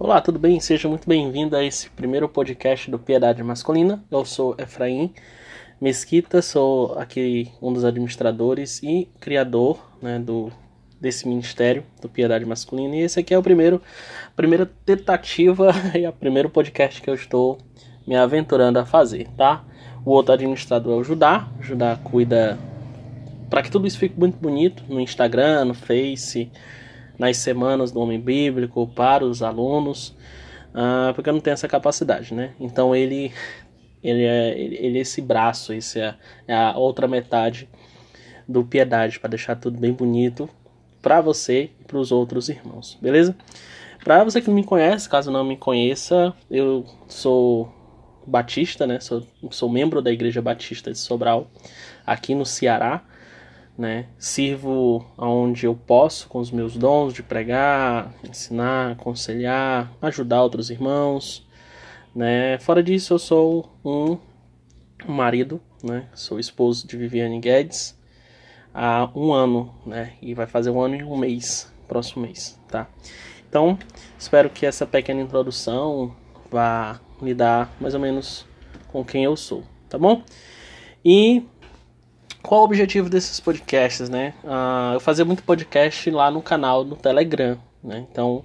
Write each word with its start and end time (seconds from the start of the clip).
Olá, 0.00 0.20
tudo 0.20 0.38
bem? 0.38 0.60
Seja 0.60 0.88
muito 0.88 1.08
bem-vindo 1.08 1.56
a 1.56 1.64
esse 1.64 1.90
primeiro 1.90 2.28
podcast 2.28 2.88
do 2.88 3.00
Piedade 3.00 3.42
Masculina. 3.42 4.00
Eu 4.08 4.24
sou 4.24 4.54
Efraim 4.56 5.12
Mesquita, 5.80 6.40
sou 6.40 6.96
aqui 6.96 7.50
um 7.60 7.72
dos 7.72 7.84
administradores 7.84 8.80
e 8.80 9.08
criador 9.18 9.90
né, 10.00 10.20
do, 10.20 10.52
desse 11.00 11.26
ministério 11.26 11.82
do 12.00 12.08
Piedade 12.08 12.44
Masculina. 12.44 12.94
E 12.94 13.00
esse 13.00 13.18
aqui 13.18 13.34
é 13.34 13.38
o 13.38 13.42
primeiro, 13.42 13.82
a 14.28 14.36
primeira 14.36 14.70
tentativa 14.86 15.72
e 15.98 16.06
o 16.06 16.12
primeiro 16.12 16.48
podcast 16.48 17.02
que 17.02 17.10
eu 17.10 17.14
estou 17.14 17.58
me 18.06 18.14
aventurando 18.14 18.78
a 18.78 18.86
fazer, 18.86 19.26
tá? 19.36 19.64
O 20.06 20.12
outro 20.12 20.32
administrador 20.32 20.96
é 20.96 21.00
o 21.00 21.02
Judá. 21.02 21.48
O 21.58 21.62
Judá 21.64 21.98
cuida 22.04 22.56
para 23.50 23.64
que 23.64 23.70
tudo 23.70 23.84
isso 23.84 23.98
fique 23.98 24.16
muito 24.16 24.38
bonito 24.38 24.84
no 24.88 25.00
Instagram, 25.00 25.64
no 25.64 25.74
Face, 25.74 26.52
nas 27.18 27.36
semanas 27.38 27.90
do 27.90 28.00
Homem 28.00 28.20
Bíblico 28.20 28.86
para 28.86 29.24
os 29.24 29.42
alunos, 29.42 30.16
uh, 30.70 31.12
porque 31.14 31.28
eu 31.28 31.34
não 31.34 31.40
tenho 31.40 31.54
essa 31.54 31.68
capacidade, 31.68 32.32
né? 32.32 32.54
Então 32.60 32.94
ele 32.94 33.32
ele 34.02 34.22
é, 34.22 34.56
ele 34.56 34.98
é 34.98 35.00
esse 35.00 35.20
braço, 35.20 35.72
esse 35.72 36.00
é, 36.00 36.14
é 36.46 36.54
a 36.54 36.76
outra 36.76 37.08
metade 37.08 37.68
do 38.46 38.64
Piedade 38.64 39.18
para 39.18 39.30
deixar 39.30 39.56
tudo 39.56 39.78
bem 39.78 39.92
bonito 39.92 40.48
para 41.02 41.20
você 41.20 41.70
e 41.80 41.84
para 41.84 41.98
os 41.98 42.12
outros 42.12 42.48
irmãos, 42.48 42.96
beleza? 43.02 43.36
Para 44.04 44.22
você 44.22 44.40
que 44.40 44.50
me 44.50 44.64
conhece, 44.64 45.08
caso 45.08 45.30
não 45.30 45.44
me 45.44 45.56
conheça, 45.56 46.32
eu 46.48 46.86
sou 47.08 47.72
batista, 48.24 48.86
né? 48.86 49.00
Sou, 49.00 49.26
sou 49.50 49.68
membro 49.68 50.00
da 50.00 50.12
Igreja 50.12 50.40
Batista 50.40 50.92
de 50.92 50.98
Sobral, 50.98 51.50
aqui 52.06 52.34
no 52.34 52.46
Ceará 52.46 53.02
né? 53.78 54.06
Sirvo 54.18 55.06
aonde 55.16 55.64
eu 55.64 55.74
posso 55.74 56.28
com 56.28 56.40
os 56.40 56.50
meus 56.50 56.76
dons 56.76 57.14
de 57.14 57.22
pregar, 57.22 58.12
ensinar, 58.28 58.92
aconselhar, 58.92 59.92
ajudar 60.02 60.42
outros 60.42 60.68
irmãos, 60.68 61.46
né? 62.12 62.58
Fora 62.58 62.82
disso, 62.82 63.14
eu 63.14 63.18
sou 63.20 63.70
um 63.84 64.18
marido, 65.06 65.60
né? 65.80 66.08
Sou 66.12 66.40
esposo 66.40 66.88
de 66.88 66.96
Viviane 66.96 67.38
Guedes 67.38 67.96
há 68.74 69.08
um 69.14 69.32
ano, 69.32 69.72
né? 69.86 70.14
E 70.20 70.34
vai 70.34 70.48
fazer 70.48 70.70
um 70.70 70.80
ano 70.80 70.96
e 70.96 71.04
um 71.04 71.16
mês, 71.16 71.72
próximo 71.86 72.22
mês, 72.22 72.58
tá? 72.68 72.88
Então, 73.48 73.78
espero 74.18 74.50
que 74.50 74.66
essa 74.66 74.84
pequena 74.84 75.22
introdução 75.22 76.14
vá 76.50 77.00
me 77.22 77.32
dar 77.32 77.72
mais 77.80 77.94
ou 77.94 78.00
menos 78.00 78.44
com 78.88 79.04
quem 79.04 79.24
eu 79.24 79.36
sou, 79.36 79.62
tá 79.88 79.96
bom? 79.96 80.22
E 81.04 81.46
qual 82.48 82.62
o 82.62 82.64
objetivo 82.64 83.10
desses 83.10 83.38
podcasts, 83.38 84.08
né? 84.08 84.32
Uh, 84.42 84.94
eu 84.94 85.00
fazia 85.00 85.22
muito 85.22 85.42
podcast 85.42 86.10
lá 86.10 86.30
no 86.30 86.40
canal 86.40 86.82
no 86.82 86.96
Telegram, 86.96 87.58
né? 87.84 88.06
Então, 88.10 88.42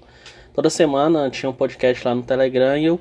toda 0.54 0.70
semana 0.70 1.30
tinha 1.30 1.50
um 1.50 1.54
podcast 1.54 2.06
lá 2.06 2.14
no 2.14 2.22
Telegram 2.22 2.78
e 2.78 2.84
eu 2.84 3.00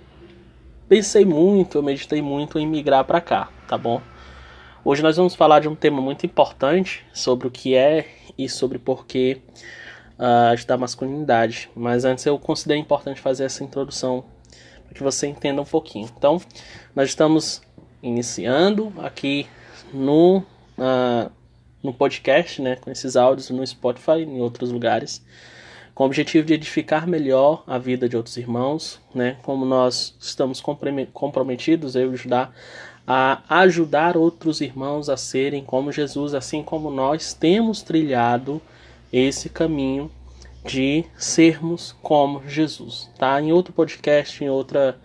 pensei 0.89 1.25
muito, 1.25 1.77
eu 1.77 1.83
meditei 1.83 2.22
muito 2.22 2.56
em 2.56 2.69
migrar 2.69 3.05
para 3.05 3.20
cá, 3.20 3.48
tá 3.67 3.77
bom? 3.77 4.00
Hoje 4.84 5.03
nós 5.03 5.17
vamos 5.17 5.34
falar 5.34 5.59
de 5.59 5.69
um 5.69 5.75
tema 5.75 6.00
muito 6.00 6.25
importante 6.25 7.05
sobre 7.12 7.48
o 7.48 7.50
que 7.50 7.75
é 7.75 8.06
e 8.39 8.48
sobre 8.48 8.78
por 8.78 9.05
que 9.05 9.42
uh, 10.16 10.66
da 10.69 10.77
masculinidade. 10.77 11.69
Mas 11.75 12.05
antes 12.05 12.25
eu 12.27 12.39
considerei 12.39 12.81
importante 12.81 13.20
fazer 13.20 13.42
essa 13.42 13.64
introdução 13.64 14.22
para 14.84 14.94
que 14.94 15.03
você 15.03 15.27
entenda 15.27 15.61
um 15.62 15.64
pouquinho. 15.64 16.09
Então, 16.16 16.41
nós 16.94 17.09
estamos 17.09 17.61
iniciando 18.00 18.92
aqui 18.98 19.48
no 19.92 20.44
uh, 20.78 21.31
no 21.83 21.92
podcast, 21.92 22.62
né, 22.62 22.77
com 22.77 22.91
esses 22.91 23.17
áudios 23.17 23.51
no 23.51 23.67
Spotify 23.67 24.19
e 24.19 24.23
em 24.23 24.41
outros 24.41 24.70
lugares, 24.70 25.25
com 25.95 26.05
o 26.05 26.06
objetivo 26.06 26.47
de 26.47 26.55
edificar 26.55 27.06
melhor 27.06 27.65
a 27.67 27.78
vida 27.78 28.09
de 28.09 28.17
outros 28.17 28.37
irmãos, 28.37 29.00
né, 29.15 29.37
como 29.43 29.65
nós 29.65 30.17
estamos 30.20 30.62
comprometidos, 31.12 31.97
eu 31.97 32.11
ajudar 32.12 32.55
a 33.06 33.43
ajudar 33.61 34.17
outros 34.17 34.61
irmãos 34.61 35.09
a 35.09 35.17
serem 35.17 35.65
como 35.65 35.91
Jesus, 35.91 36.34
assim 36.34 36.62
como 36.62 36.91
nós 36.91 37.34
temos 37.34 37.82
trilhado 37.82 38.62
esse 39.12 39.49
caminho 39.49 40.11
de 40.65 41.05
sermos 41.16 41.94
como 42.00 42.49
Jesus, 42.49 43.11
tá? 43.19 43.41
Em 43.41 43.50
outro 43.50 43.72
podcast, 43.72 44.43
em 44.43 44.49
outra 44.49 44.97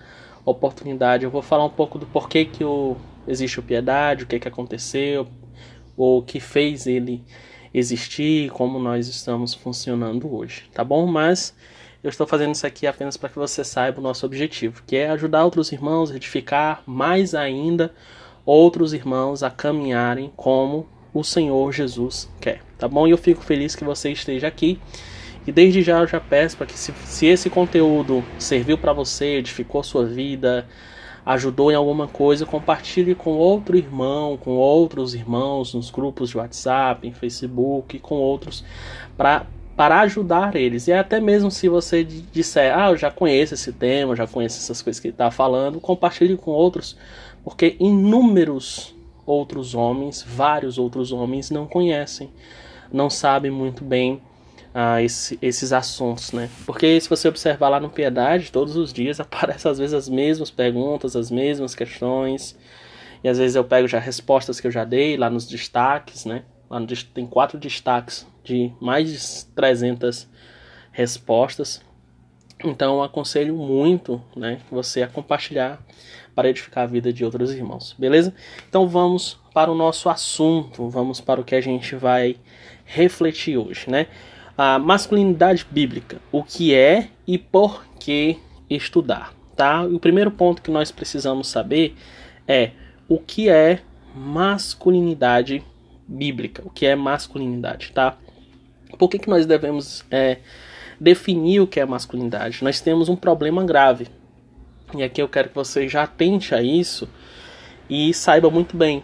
oportunidade, 0.46 1.24
eu 1.24 1.32
vou 1.32 1.42
falar 1.42 1.66
um 1.66 1.70
pouco 1.70 1.98
do 1.98 2.06
porquê 2.06 2.46
que 2.46 2.64
o, 2.64 2.96
existe 3.28 3.60
o 3.60 3.64
piedade, 3.64 4.24
o 4.24 4.28
que 4.28 4.40
que 4.40 4.48
aconteceu, 4.48 5.28
ou 5.98 6.22
que 6.22 6.40
fez 6.40 6.88
ele 6.88 7.24
existir, 7.74 8.50
como 8.52 8.80
nós 8.80 9.08
estamos 9.08 9.54
funcionando 9.54 10.34
hoje, 10.34 10.64
tá 10.74 10.84
bom? 10.84 11.06
Mas 11.08 11.54
eu 12.04 12.10
estou 12.10 12.26
fazendo 12.28 12.54
isso 12.54 12.66
aqui 12.66 12.88
apenas 12.88 13.18
para 13.18 13.30
que 13.30 13.36
você 13.36 13.64
saiba 13.64 14.00
o 14.00 14.04
nosso 14.04 14.26
objetivo, 14.26 14.84
que 14.86 14.96
é 14.96 15.10
ajudar 15.10 15.44
outros 15.44 15.72
irmãos 15.72 16.12
a 16.12 16.16
edificar 16.16 16.84
mais 16.86 17.34
ainda 17.36 17.94
outros 18.46 18.94
irmãos 18.94 19.44
a 19.44 19.50
caminharem 19.50 20.32
como 20.36 20.88
o 21.14 21.24
Senhor 21.24 21.74
Jesus 21.74 22.30
quer, 22.40 22.62
tá 22.78 22.88
bom? 22.88 23.08
E 23.08 23.12
eu 23.12 23.18
fico 23.18 23.44
feliz 23.44 23.76
que 23.76 23.84
você 23.84 24.12
esteja 24.12 24.48
aqui. 24.48 24.80
E 25.46 25.52
desde 25.52 25.82
já 25.82 26.00
eu 26.00 26.08
já 26.08 26.20
peço 26.20 26.58
para 26.58 26.66
que 26.66 26.78
se, 26.78 26.94
se 27.06 27.26
esse 27.26 27.50
conteúdo 27.50 28.24
serviu 28.38 28.78
para 28.78 28.94
você, 28.94 29.38
edificou 29.38 29.84
sua 29.84 30.06
vida, 30.06 30.68
ajudou 31.28 31.70
em 31.70 31.76
alguma 31.76 32.08
coisa, 32.08 32.46
compartilhe 32.46 33.14
com 33.14 33.32
outro 33.32 33.76
irmão, 33.76 34.38
com 34.38 34.52
outros 34.52 35.14
irmãos, 35.14 35.74
nos 35.74 35.92
grupos 35.92 36.30
de 36.30 36.38
WhatsApp, 36.38 37.06
em 37.06 37.12
Facebook, 37.12 38.00
com 38.00 38.16
outros, 38.16 38.64
para 39.18 39.46
para 39.76 40.00
ajudar 40.02 40.56
eles. 40.56 40.88
E 40.88 40.94
até 40.94 41.20
mesmo 41.20 41.52
se 41.52 41.70
você 41.70 42.04
disser, 42.04 42.76
ah, 42.76 42.90
eu 42.90 42.98
já 42.98 43.12
conheço 43.12 43.54
esse 43.54 43.72
tema, 43.72 44.16
já 44.16 44.26
conheço 44.26 44.58
essas 44.58 44.82
coisas 44.82 45.00
que 45.00 45.10
ele 45.10 45.14
está 45.14 45.30
falando, 45.30 45.80
compartilhe 45.80 46.36
com 46.36 46.50
outros, 46.50 46.98
porque 47.44 47.76
inúmeros 47.80 48.96
outros 49.24 49.76
homens, 49.76 50.26
vários 50.28 50.80
outros 50.80 51.12
homens 51.12 51.52
não 51.52 51.68
conhecem, 51.68 52.32
não 52.92 53.08
sabem 53.08 53.52
muito 53.52 53.84
bem 53.84 54.20
a 54.74 55.02
esse, 55.02 55.38
esses 55.42 55.74
assuntos, 55.74 56.32
né? 56.32 56.50
Porque 56.66 57.00
se 57.00 57.10
você 57.10 57.28
observar 57.28 57.70
lá 57.70 57.80
no 57.80 57.90
Piedade, 57.90 58.52
todos 58.52 58.76
os 58.76 58.94
dias 58.94 59.20
aparecem 59.22 59.72
às 59.72 59.78
vezes 59.78 59.94
as 59.94 60.10
mesmas 60.10 60.52
perguntas, 60.52 61.16
as 61.16 61.32
mesmas 61.32 61.74
questões, 61.74 62.58
e 63.24 63.30
às 63.30 63.38
vezes 63.38 63.56
eu 63.56 63.64
pego 63.64 63.88
já 63.88 64.00
respostas 64.00 64.60
que 64.60 64.68
eu 64.68 64.72
já 64.72 64.84
dei 64.84 65.18
lá 65.18 65.30
nos 65.30 65.48
destaques, 65.48 66.26
né? 66.26 66.44
Lá 66.70 66.80
no, 66.80 66.88
tem 66.88 67.26
quatro 67.26 67.58
destaques 67.58 68.28
de 68.44 68.72
mais 68.80 69.10
de 69.10 69.46
300 69.54 70.28
respostas. 70.92 71.82
Então 72.64 72.96
eu 72.96 73.04
aconselho 73.04 73.56
muito, 73.56 74.22
né, 74.36 74.60
você 74.72 75.04
a 75.04 75.08
compartilhar 75.08 75.80
para 76.34 76.50
edificar 76.50 76.84
a 76.84 76.88
vida 76.88 77.14
de 77.14 77.24
outros 77.24 77.52
irmãos, 77.52 77.96
beleza? 77.98 78.34
Então 78.68 78.88
vamos 78.88 79.40
para 79.54 79.72
o 79.72 79.76
nosso 79.76 80.10
assunto, 80.10 80.90
vamos 80.90 81.22
para 81.22 81.40
o 81.40 81.44
que 81.44 81.56
a 81.56 81.62
gente 81.62 81.96
vai 81.96 82.38
refletir 82.84 83.58
hoje, 83.58 83.90
né? 83.90 84.08
A 84.58 84.80
masculinidade 84.80 85.66
bíblica, 85.70 86.18
o 86.32 86.44
que 86.44 86.74
é 86.74 87.10
e 87.28 87.38
por 87.38 87.86
que 88.00 88.38
estudar, 88.70 89.34
tá? 89.56 89.84
o 89.84 90.00
primeiro 90.00 90.32
ponto 90.32 90.62
que 90.62 90.72
nós 90.72 90.92
precisamos 90.92 91.48
saber 91.48 91.96
é 92.48 92.72
o 93.08 93.20
que 93.20 93.50
é 93.50 93.82
masculinidade 94.16 95.64
bíblica, 96.08 96.64
o 96.66 96.70
que 96.70 96.86
é 96.86 96.96
masculinidade, 96.96 97.92
tá? 97.92 98.18
Por 98.98 99.10
que, 99.10 99.20
que 99.20 99.30
nós 99.30 99.46
devemos 99.46 100.04
é, 100.10 100.40
definir 101.00 101.60
o 101.60 101.68
que 101.68 101.80
é 101.80 101.86
masculinidade? 101.86 102.64
Nós 102.64 102.82
temos 102.82 103.10
um 103.10 103.16
problema 103.16 103.64
grave. 103.64 104.08
E 104.96 105.04
aqui 105.04 105.22
eu 105.22 105.28
quero 105.28 105.50
que 105.50 105.56
você 105.56 105.88
já 105.88 106.04
atente 106.04 106.56
a 106.56 106.62
isso 106.62 107.08
e 107.90 108.14
saiba 108.14 108.50
muito 108.50 108.76
bem 108.76 109.04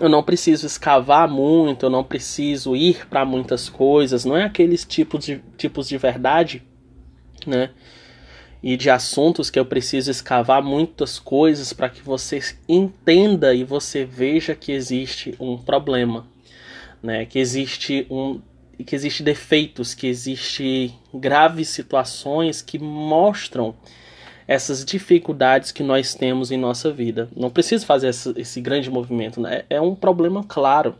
eu 0.00 0.08
não 0.08 0.22
preciso 0.22 0.66
escavar 0.66 1.28
muito, 1.28 1.86
eu 1.86 1.90
não 1.90 2.02
preciso 2.02 2.74
ir 2.74 3.06
para 3.06 3.24
muitas 3.24 3.68
coisas, 3.68 4.24
não 4.24 4.36
é 4.36 4.44
aqueles 4.44 4.84
tipos 4.84 5.24
de, 5.24 5.42
tipos 5.56 5.88
de 5.88 5.98
verdade, 5.98 6.62
né? 7.46 7.70
E 8.62 8.76
de 8.76 8.90
assuntos 8.90 9.50
que 9.50 9.58
eu 9.58 9.64
preciso 9.64 10.10
escavar 10.10 10.62
muitas 10.62 11.18
coisas 11.18 11.72
para 11.72 11.88
que 11.88 12.02
você 12.02 12.40
entenda 12.68 13.54
e 13.54 13.64
você 13.64 14.04
veja 14.04 14.54
que 14.54 14.72
existe 14.72 15.34
um 15.38 15.56
problema, 15.56 16.26
né? 17.02 17.24
Que 17.26 17.38
existe 17.38 18.06
um 18.10 18.40
que 18.84 18.96
existe 18.96 19.22
defeitos, 19.22 19.92
que 19.92 20.06
existe 20.06 20.94
graves 21.12 21.68
situações 21.68 22.62
que 22.62 22.78
mostram 22.78 23.74
essas 24.50 24.84
dificuldades 24.84 25.70
que 25.70 25.80
nós 25.80 26.12
temos 26.12 26.50
em 26.50 26.56
nossa 26.58 26.90
vida. 26.90 27.28
Não 27.36 27.48
preciso 27.48 27.86
fazer 27.86 28.08
esse, 28.08 28.34
esse 28.36 28.60
grande 28.60 28.90
movimento, 28.90 29.40
né? 29.40 29.62
é 29.70 29.80
um 29.80 29.94
problema 29.94 30.42
claro. 30.42 30.96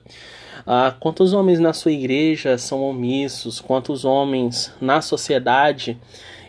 Ah, 0.64 0.94
quantos 1.00 1.32
homens 1.32 1.58
na 1.58 1.72
sua 1.72 1.90
igreja 1.90 2.56
são 2.56 2.80
omissos? 2.80 3.60
Quantos 3.60 4.04
homens 4.04 4.72
na 4.80 5.02
sociedade 5.02 5.98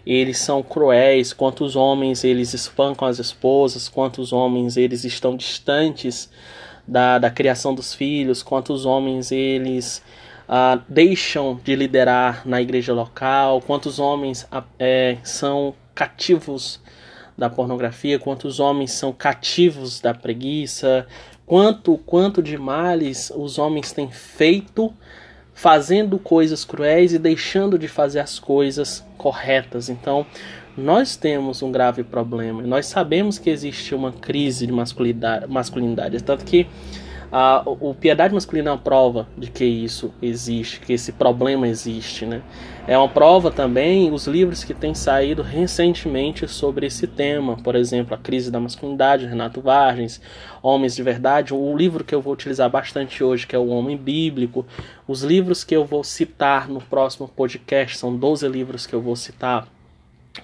eles 0.05 0.37
são 0.37 0.61
cruéis? 0.61 1.33
Quantos 1.33 1.75
homens 1.75 2.23
eles 2.23 2.53
espancam 2.53 3.07
as 3.07 3.17
esposas? 3.17 3.89
Quantos 3.89 4.31
homens 4.31 4.77
eles 4.77 5.03
estão 5.03 5.35
distantes 5.35 6.29
da, 6.87 7.17
da 7.17 7.31
criação 7.31 7.73
dos 7.73 7.95
filhos? 7.95 8.43
Quantos 8.43 8.85
homens 8.85 9.31
eles 9.31 10.03
ah, 10.47 10.79
deixam 10.87 11.59
de 11.63 11.75
liderar 11.75 12.47
na 12.47 12.61
igreja 12.61 12.93
local? 12.93 13.59
Quantos 13.59 13.97
homens 13.97 14.47
é, 14.77 15.17
são 15.23 15.73
cativos 16.01 16.81
da 17.37 17.47
pornografia, 17.47 18.17
quantos 18.17 18.59
homens 18.59 18.91
são 18.91 19.13
cativos 19.13 20.01
da 20.01 20.15
preguiça, 20.15 21.05
quanto 21.45 21.95
quanto 21.99 22.41
de 22.41 22.57
males 22.57 23.31
os 23.35 23.59
homens 23.59 23.91
têm 23.91 24.09
feito 24.09 24.91
fazendo 25.53 26.17
coisas 26.17 26.65
cruéis 26.65 27.13
e 27.13 27.19
deixando 27.19 27.77
de 27.77 27.87
fazer 27.87 28.19
as 28.19 28.39
coisas 28.39 29.05
corretas. 29.15 29.89
Então, 29.89 30.25
nós 30.75 31.15
temos 31.15 31.61
um 31.61 31.71
grave 31.71 32.03
problema. 32.03 32.63
Nós 32.63 32.87
sabemos 32.87 33.37
que 33.37 33.51
existe 33.51 33.93
uma 33.93 34.11
crise 34.11 34.65
de 34.65 34.73
masculinidade, 34.73 35.45
masculinidade 35.47 36.23
tanto 36.23 36.43
que 36.43 36.65
a, 37.31 37.63
o 37.65 37.93
Piedade 37.93 38.33
Masculina 38.33 38.69
é 38.69 38.73
uma 38.73 38.77
prova 38.77 39.25
de 39.37 39.49
que 39.49 39.63
isso 39.63 40.13
existe, 40.21 40.81
que 40.81 40.91
esse 40.91 41.13
problema 41.13 41.65
existe. 41.65 42.25
Né? 42.25 42.41
É 42.85 42.97
uma 42.97 43.07
prova 43.07 43.49
também 43.49 44.11
os 44.11 44.27
livros 44.27 44.65
que 44.65 44.73
têm 44.73 44.93
saído 44.93 45.41
recentemente 45.41 46.45
sobre 46.47 46.87
esse 46.87 47.07
tema, 47.07 47.55
por 47.55 47.75
exemplo, 47.75 48.13
A 48.13 48.17
Crise 48.17 48.51
da 48.51 48.59
Masculinidade, 48.59 49.25
Renato 49.25 49.61
Vargens, 49.61 50.21
Homens 50.61 50.93
de 50.93 51.03
Verdade, 51.03 51.53
o 51.53 51.77
livro 51.77 52.03
que 52.03 52.13
eu 52.13 52.21
vou 52.21 52.33
utilizar 52.33 52.69
bastante 52.69 53.23
hoje, 53.23 53.47
que 53.47 53.55
é 53.55 53.59
O 53.59 53.67
Homem 53.67 53.95
Bíblico, 53.95 54.65
os 55.07 55.23
livros 55.23 55.63
que 55.63 55.75
eu 55.75 55.85
vou 55.85 56.03
citar 56.03 56.67
no 56.67 56.81
próximo 56.81 57.29
podcast, 57.29 57.97
são 57.97 58.13
12 58.13 58.45
livros 58.49 58.85
que 58.85 58.93
eu 58.93 59.01
vou 59.01 59.15
citar 59.15 59.67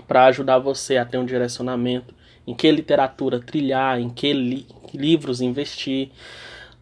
para 0.07 0.25
ajudar 0.25 0.59
você 0.59 0.95
a 0.95 1.05
ter 1.05 1.17
um 1.17 1.25
direcionamento 1.25 2.15
em 2.45 2.53
que 2.53 2.71
literatura 2.71 3.41
trilhar, 3.41 3.99
em 3.99 4.09
que 4.09 4.31
li 4.31 4.65
livros 4.93 5.41
investir. 5.41 6.09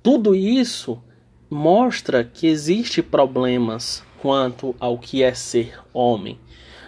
Tudo 0.06 0.34
isso 0.36 1.02
mostra 1.50 2.24
que 2.24 2.46
existe 2.46 3.02
problemas 3.02 4.04
quanto 4.22 4.75
ao 4.80 5.00
que 5.00 5.24
é 5.24 5.34
ser 5.34 5.80
homem. 5.92 6.38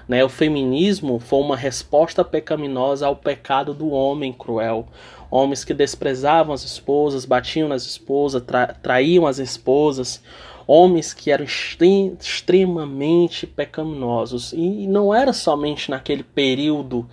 Né? 0.07 0.23
O 0.23 0.29
feminismo 0.29 1.17
foi 1.17 1.39
uma 1.39 1.57
resposta 1.57 2.23
pecaminosa 2.23 3.07
ao 3.07 3.15
pecado 3.15 3.73
do 3.73 3.89
homem 3.89 4.31
cruel. 4.31 4.85
Homens 5.31 5.63
que 5.63 5.73
desprezavam 5.73 6.53
as 6.53 6.63
esposas, 6.63 7.25
batiam 7.25 7.67
nas 7.67 7.87
esposas, 7.87 8.43
tra 8.43 8.67
traíam 8.67 9.25
as 9.25 9.39
esposas, 9.39 10.21
homens 10.67 11.11
que 11.11 11.31
eram 11.31 11.43
extremamente 11.43 13.47
pecaminosos. 13.47 14.53
E 14.53 14.85
não 14.85 15.11
era 15.11 15.33
somente 15.33 15.89
naquele 15.89 16.21
período 16.21 17.09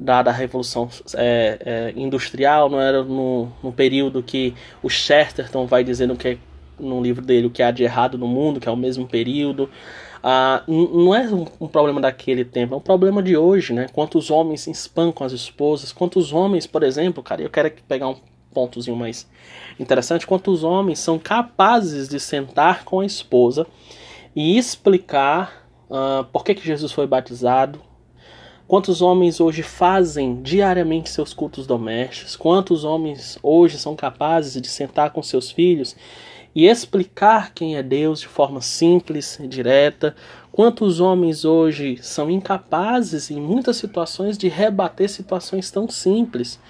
da, 0.00 0.22
da 0.22 0.32
Revolução 0.32 0.88
é, 1.14 1.58
é, 1.94 2.00
Industrial, 2.00 2.70
não 2.70 2.80
era 2.80 3.04
no, 3.04 3.52
no 3.62 3.70
período 3.70 4.22
que 4.22 4.54
o 4.82 4.88
Chesterton 4.88 5.66
vai 5.66 5.84
dizendo 5.84 6.16
que 6.16 6.28
é, 6.28 6.38
no 6.78 7.02
livro 7.02 7.22
dele 7.22 7.46
o 7.46 7.50
que 7.50 7.62
há 7.62 7.70
de 7.70 7.84
errado 7.84 8.16
no 8.16 8.26
mundo, 8.26 8.58
que 8.58 8.66
é 8.66 8.72
o 8.72 8.76
mesmo 8.76 9.06
período. 9.06 9.68
Ah, 10.22 10.62
não 10.66 11.14
é 11.14 11.28
um, 11.28 11.68
problema 11.68 12.00
daquele 12.00 12.44
tempo, 12.44 12.74
é 12.74 12.76
um 12.78 12.80
problema 12.80 13.22
de 13.22 13.36
hoje, 13.36 13.74
né? 13.74 13.86
Quantos 13.92 14.30
homens 14.30 14.66
espancam 14.66 15.26
as 15.26 15.32
esposas, 15.32 15.92
quantos 15.92 16.32
homens, 16.32 16.66
por 16.66 16.82
exemplo, 16.82 17.22
cara, 17.22 17.42
eu 17.42 17.50
quero 17.50 17.70
pegar 17.86 18.08
um 18.08 18.16
pontozinho 18.52 18.96
mais 18.96 19.28
interessante, 19.78 20.26
quantos 20.26 20.64
homens 20.64 20.98
são 20.98 21.18
capazes 21.18 22.08
de 22.08 22.18
sentar 22.18 22.84
com 22.84 23.00
a 23.00 23.06
esposa 23.06 23.66
e 24.34 24.58
explicar 24.58 25.66
uh, 25.88 26.24
por 26.24 26.44
que, 26.44 26.54
que 26.54 26.66
Jesus 26.66 26.92
foi 26.92 27.06
batizado, 27.06 27.80
Quantos 28.70 29.02
homens 29.02 29.40
hoje 29.40 29.64
fazem 29.64 30.40
diariamente 30.42 31.10
seus 31.10 31.34
cultos 31.34 31.66
domésticos? 31.66 32.36
Quantos 32.36 32.84
homens 32.84 33.36
hoje 33.42 33.76
são 33.76 33.96
capazes 33.96 34.62
de 34.62 34.68
sentar 34.68 35.10
com 35.10 35.24
seus 35.24 35.50
filhos 35.50 35.96
e 36.54 36.68
explicar 36.68 37.52
quem 37.52 37.76
é 37.76 37.82
Deus 37.82 38.20
de 38.20 38.28
forma 38.28 38.60
simples 38.60 39.40
e 39.40 39.48
direta? 39.48 40.14
Quantos 40.52 41.00
homens 41.00 41.44
hoje 41.44 41.98
são 42.00 42.30
incapazes, 42.30 43.28
em 43.28 43.40
muitas 43.40 43.76
situações, 43.76 44.38
de 44.38 44.46
rebater 44.46 45.10
situações 45.10 45.68
tão 45.68 45.88
simples? 45.88 46.60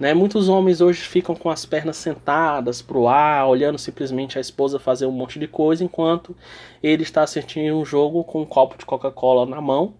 Né? 0.00 0.14
Muitos 0.14 0.48
homens 0.48 0.80
hoje 0.80 1.02
ficam 1.02 1.34
com 1.34 1.50
as 1.50 1.66
pernas 1.66 1.98
sentadas 1.98 2.80
para 2.80 2.96
o 2.96 3.06
ar, 3.06 3.46
olhando 3.46 3.76
simplesmente 3.76 4.38
a 4.38 4.40
esposa 4.40 4.78
fazer 4.78 5.04
um 5.04 5.12
monte 5.12 5.38
de 5.38 5.46
coisa, 5.46 5.84
enquanto 5.84 6.34
ele 6.82 7.02
está 7.02 7.22
assistindo 7.22 7.76
um 7.76 7.84
jogo 7.84 8.24
com 8.24 8.40
um 8.40 8.46
copo 8.46 8.78
de 8.78 8.86
Coca-Cola 8.86 9.44
na 9.44 9.60
mão 9.60 9.92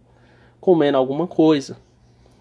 comendo 0.64 0.96
alguma 0.96 1.26
coisa 1.26 1.76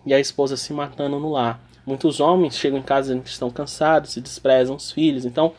e 0.06 0.14
a 0.14 0.20
esposa 0.20 0.56
se 0.56 0.72
matando 0.72 1.20
no 1.20 1.34
lar. 1.34 1.60
Muitos 1.86 2.22
homens 2.22 2.56
chegam 2.56 2.80
em 2.80 2.82
casa 2.82 3.14
e 3.14 3.20
estão 3.20 3.52
cansados 3.52 4.16
e 4.16 4.22
desprezam 4.22 4.78
os 4.78 4.94
filhos. 4.94 5.26
Então, 5.26 5.52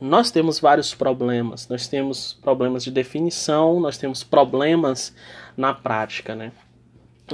nós 0.00 0.30
temos 0.30 0.60
vários 0.60 0.94
problemas. 0.94 1.66
Nós 1.68 1.88
temos 1.88 2.34
problemas 2.34 2.84
de 2.84 2.92
definição, 2.92 3.80
nós 3.80 3.98
temos 3.98 4.22
problemas 4.22 5.12
na 5.56 5.74
prática, 5.74 6.36
né? 6.36 6.52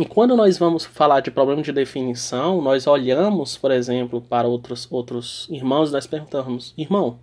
E 0.01 0.07
quando 0.07 0.35
nós 0.35 0.57
vamos 0.57 0.87
falar 0.87 1.21
de 1.21 1.31
problema 1.31 1.61
de 1.61 1.71
definição, 1.71 2.63
nós 2.63 2.87
olhamos, 2.87 3.59
por 3.59 3.71
exemplo, 3.71 4.23
para 4.23 4.49
outros, 4.49 4.89
outros 4.91 5.47
irmãos 5.51 5.91
e 5.91 5.93
nós 5.93 6.07
perguntamos, 6.07 6.73
irmão, 6.79 7.19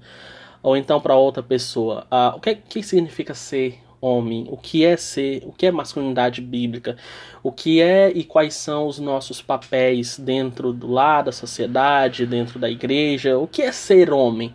ou 0.62 0.78
então 0.78 1.02
para 1.02 1.16
outra 1.16 1.42
pessoa, 1.42 2.06
ah, 2.12 2.36
o 2.38 2.40
que, 2.40 2.54
que 2.54 2.84
significa 2.84 3.34
ser 3.34 3.83
homem, 4.04 4.46
o 4.50 4.58
que 4.58 4.84
é 4.84 4.98
ser, 4.98 5.44
o 5.46 5.52
que 5.52 5.66
é 5.66 5.72
masculinidade 5.72 6.42
bíblica, 6.42 6.98
o 7.42 7.52
que 7.52 7.82
é 7.82 8.12
e 8.12 8.24
quais 8.24 8.54
são 8.54 8.88
os 8.88 9.00
nossos 9.00 9.42
papéis 9.42 10.20
dentro 10.20 10.74
do 10.74 10.88
lar 10.88 11.24
da 11.24 11.32
sociedade, 11.32 12.26
dentro 12.26 12.60
da 12.60 12.70
igreja, 12.70 13.38
o 13.38 13.48
que 13.48 13.62
é 13.62 13.72
ser 13.72 14.12
homem. 14.12 14.54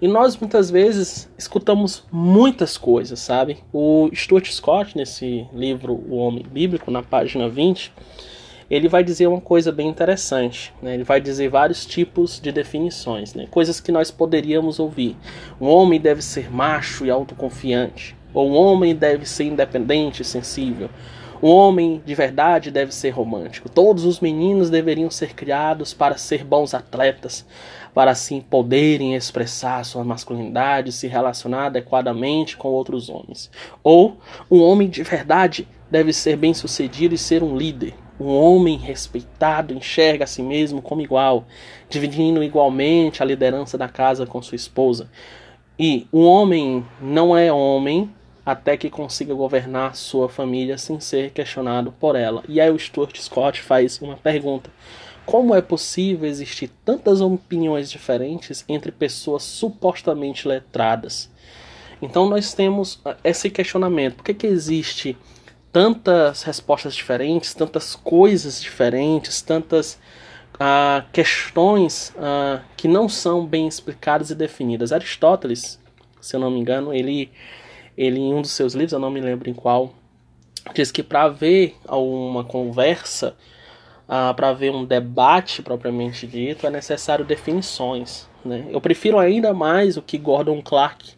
E 0.00 0.08
nós 0.08 0.36
muitas 0.36 0.68
vezes 0.68 1.30
escutamos 1.38 2.02
muitas 2.10 2.76
coisas, 2.76 3.20
sabe? 3.20 3.58
O 3.72 4.10
Stuart 4.12 4.50
Scott, 4.50 4.96
nesse 4.96 5.46
livro 5.54 5.92
O 5.92 6.16
Homem 6.16 6.44
Bíblico, 6.44 6.90
na 6.90 7.04
página 7.04 7.48
20, 7.48 7.92
ele 8.68 8.88
vai 8.88 9.04
dizer 9.04 9.28
uma 9.28 9.40
coisa 9.40 9.70
bem 9.70 9.86
interessante. 9.86 10.74
Né? 10.82 10.94
Ele 10.94 11.04
vai 11.04 11.20
dizer 11.20 11.48
vários 11.50 11.86
tipos 11.86 12.40
de 12.40 12.50
definições, 12.50 13.32
né? 13.32 13.46
coisas 13.48 13.80
que 13.80 13.92
nós 13.92 14.10
poderíamos 14.10 14.80
ouvir. 14.80 15.16
Um 15.60 15.68
homem 15.68 16.00
deve 16.00 16.20
ser 16.20 16.50
macho 16.50 17.06
e 17.06 17.10
autoconfiante. 17.10 18.16
Ou 18.34 18.50
um 18.50 18.54
homem 18.54 18.94
deve 18.94 19.26
ser 19.26 19.44
independente 19.44 20.22
e 20.22 20.24
sensível. 20.24 20.88
Um 21.42 21.48
homem 21.48 22.00
de 22.06 22.14
verdade 22.14 22.70
deve 22.70 22.94
ser 22.94 23.10
romântico. 23.10 23.68
Todos 23.68 24.04
os 24.04 24.20
meninos 24.20 24.70
deveriam 24.70 25.10
ser 25.10 25.34
criados 25.34 25.92
para 25.92 26.16
ser 26.16 26.44
bons 26.44 26.72
atletas, 26.72 27.44
para 27.92 28.12
assim 28.12 28.40
poderem 28.40 29.16
expressar 29.16 29.84
sua 29.84 30.04
masculinidade 30.04 30.92
se 30.92 31.08
relacionar 31.08 31.66
adequadamente 31.66 32.56
com 32.56 32.68
outros 32.68 33.08
homens. 33.08 33.50
Ou 33.82 34.18
um 34.48 34.62
homem 34.62 34.88
de 34.88 35.02
verdade 35.02 35.66
deve 35.90 36.12
ser 36.12 36.36
bem-sucedido 36.36 37.12
e 37.12 37.18
ser 37.18 37.42
um 37.42 37.56
líder. 37.56 37.94
Um 38.20 38.28
homem 38.28 38.78
respeitado 38.78 39.74
enxerga 39.74 40.22
a 40.22 40.28
si 40.28 40.42
mesmo 40.42 40.80
como 40.80 41.00
igual, 41.00 41.44
dividindo 41.88 42.40
igualmente 42.40 43.20
a 43.20 43.26
liderança 43.26 43.76
da 43.76 43.88
casa 43.88 44.26
com 44.26 44.40
sua 44.40 44.54
esposa. 44.54 45.10
E 45.76 46.06
um 46.12 46.24
homem 46.24 46.86
não 47.00 47.36
é 47.36 47.52
homem 47.52 48.08
até 48.44 48.76
que 48.76 48.90
consiga 48.90 49.34
governar 49.34 49.94
sua 49.94 50.28
família 50.28 50.76
sem 50.76 50.98
ser 51.00 51.30
questionado 51.30 51.92
por 51.92 52.16
ela. 52.16 52.42
E 52.48 52.60
aí 52.60 52.70
o 52.70 52.78
Stuart 52.78 53.16
Scott 53.18 53.62
faz 53.62 54.00
uma 54.02 54.16
pergunta: 54.16 54.70
como 55.24 55.54
é 55.54 55.62
possível 55.62 56.28
existir 56.28 56.70
tantas 56.84 57.20
opiniões 57.20 57.90
diferentes 57.90 58.64
entre 58.68 58.90
pessoas 58.90 59.44
supostamente 59.44 60.46
letradas? 60.48 61.30
Então 62.00 62.28
nós 62.28 62.52
temos 62.52 63.00
ah, 63.04 63.16
esse 63.22 63.48
questionamento: 63.48 64.16
por 64.16 64.24
que, 64.24 64.34
que 64.34 64.46
existe 64.46 65.16
tantas 65.70 66.42
respostas 66.42 66.94
diferentes, 66.94 67.54
tantas 67.54 67.94
coisas 67.94 68.60
diferentes, 68.60 69.40
tantas 69.40 69.94
uh, 70.54 71.04
questões 71.12 72.12
uh, 72.16 72.60
que 72.76 72.88
não 72.88 73.08
são 73.08 73.46
bem 73.46 73.68
explicadas 73.68 74.30
e 74.30 74.34
definidas? 74.34 74.92
Aristóteles, 74.92 75.78
se 76.20 76.34
eu 76.34 76.40
não 76.40 76.50
me 76.50 76.58
engano, 76.58 76.92
ele 76.92 77.30
ele 77.96 78.18
em 78.18 78.34
um 78.34 78.42
dos 78.42 78.52
seus 78.52 78.74
livros, 78.74 78.92
eu 78.92 78.98
não 78.98 79.10
me 79.10 79.20
lembro 79.20 79.48
em 79.48 79.54
qual, 79.54 79.92
diz 80.74 80.90
que 80.90 81.02
para 81.02 81.24
haver 81.24 81.76
uma 81.88 82.44
conversa, 82.44 83.36
ah, 84.08 84.32
para 84.34 84.48
haver 84.48 84.72
um 84.72 84.84
debate 84.84 85.62
propriamente 85.62 86.26
dito, 86.26 86.66
é 86.66 86.70
necessário 86.70 87.24
definições. 87.24 88.28
Né? 88.44 88.66
Eu 88.70 88.80
prefiro 88.80 89.18
ainda 89.18 89.52
mais 89.52 89.96
o 89.96 90.02
que 90.02 90.18
Gordon 90.18 90.60
Clark, 90.62 91.14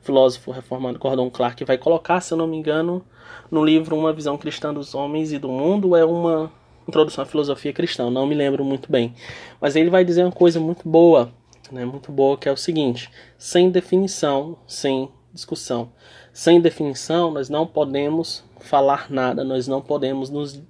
filósofo 0.00 0.50
reformado 0.50 0.98
Gordon 0.98 1.30
Clark, 1.30 1.64
vai 1.64 1.78
colocar, 1.78 2.20
se 2.20 2.32
eu 2.32 2.38
não 2.38 2.46
me 2.46 2.56
engano, 2.56 3.04
no 3.50 3.64
livro 3.64 3.96
Uma 3.96 4.12
Visão 4.12 4.36
Cristã 4.38 4.72
dos 4.72 4.94
Homens 4.94 5.32
e 5.32 5.38
do 5.38 5.48
Mundo, 5.48 5.94
é 5.94 6.04
uma 6.04 6.50
introdução 6.88 7.22
à 7.22 7.26
filosofia 7.26 7.72
cristã, 7.72 8.10
não 8.10 8.26
me 8.26 8.34
lembro 8.34 8.64
muito 8.64 8.90
bem. 8.90 9.14
Mas 9.60 9.76
ele 9.76 9.90
vai 9.90 10.04
dizer 10.04 10.24
uma 10.24 10.32
coisa 10.32 10.58
muito 10.58 10.88
boa, 10.88 11.30
né, 11.70 11.84
muito 11.84 12.10
boa, 12.10 12.36
que 12.36 12.48
é 12.48 12.52
o 12.52 12.56
seguinte: 12.56 13.10
sem 13.38 13.70
definição, 13.70 14.56
sem 14.66 15.08
discussão. 15.32 15.92
Sem 16.32 16.60
definição, 16.60 17.30
nós 17.30 17.48
não 17.48 17.66
podemos 17.66 18.44
falar 18.60 19.10
nada, 19.10 19.44
nós 19.44 19.66
não 19.66 19.80
podemos 19.80 20.30
nos 20.30 20.62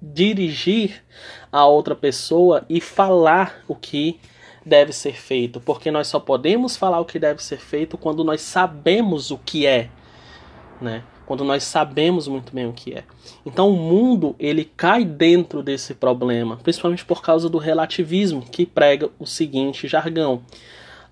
dirigir 0.00 1.04
a 1.50 1.66
outra 1.66 1.94
pessoa 1.94 2.64
e 2.68 2.80
falar 2.80 3.62
o 3.66 3.74
que 3.74 4.20
deve 4.64 4.92
ser 4.92 5.14
feito, 5.14 5.60
porque 5.60 5.90
nós 5.90 6.06
só 6.06 6.20
podemos 6.20 6.76
falar 6.76 7.00
o 7.00 7.04
que 7.04 7.18
deve 7.18 7.42
ser 7.42 7.58
feito 7.58 7.96
quando 7.98 8.22
nós 8.22 8.40
sabemos 8.40 9.30
o 9.30 9.38
que 9.38 9.66
é, 9.66 9.88
né? 10.80 11.02
quando 11.28 11.44
nós 11.44 11.62
sabemos 11.62 12.26
muito 12.26 12.54
bem 12.54 12.66
o 12.66 12.72
que 12.72 12.94
é. 12.94 13.04
Então 13.44 13.70
o 13.70 13.76
mundo 13.76 14.34
ele 14.38 14.64
cai 14.64 15.04
dentro 15.04 15.62
desse 15.62 15.92
problema, 15.92 16.56
principalmente 16.56 17.04
por 17.04 17.20
causa 17.20 17.50
do 17.50 17.58
relativismo 17.58 18.40
que 18.40 18.64
prega 18.64 19.10
o 19.18 19.26
seguinte 19.26 19.86
jargão: 19.86 20.40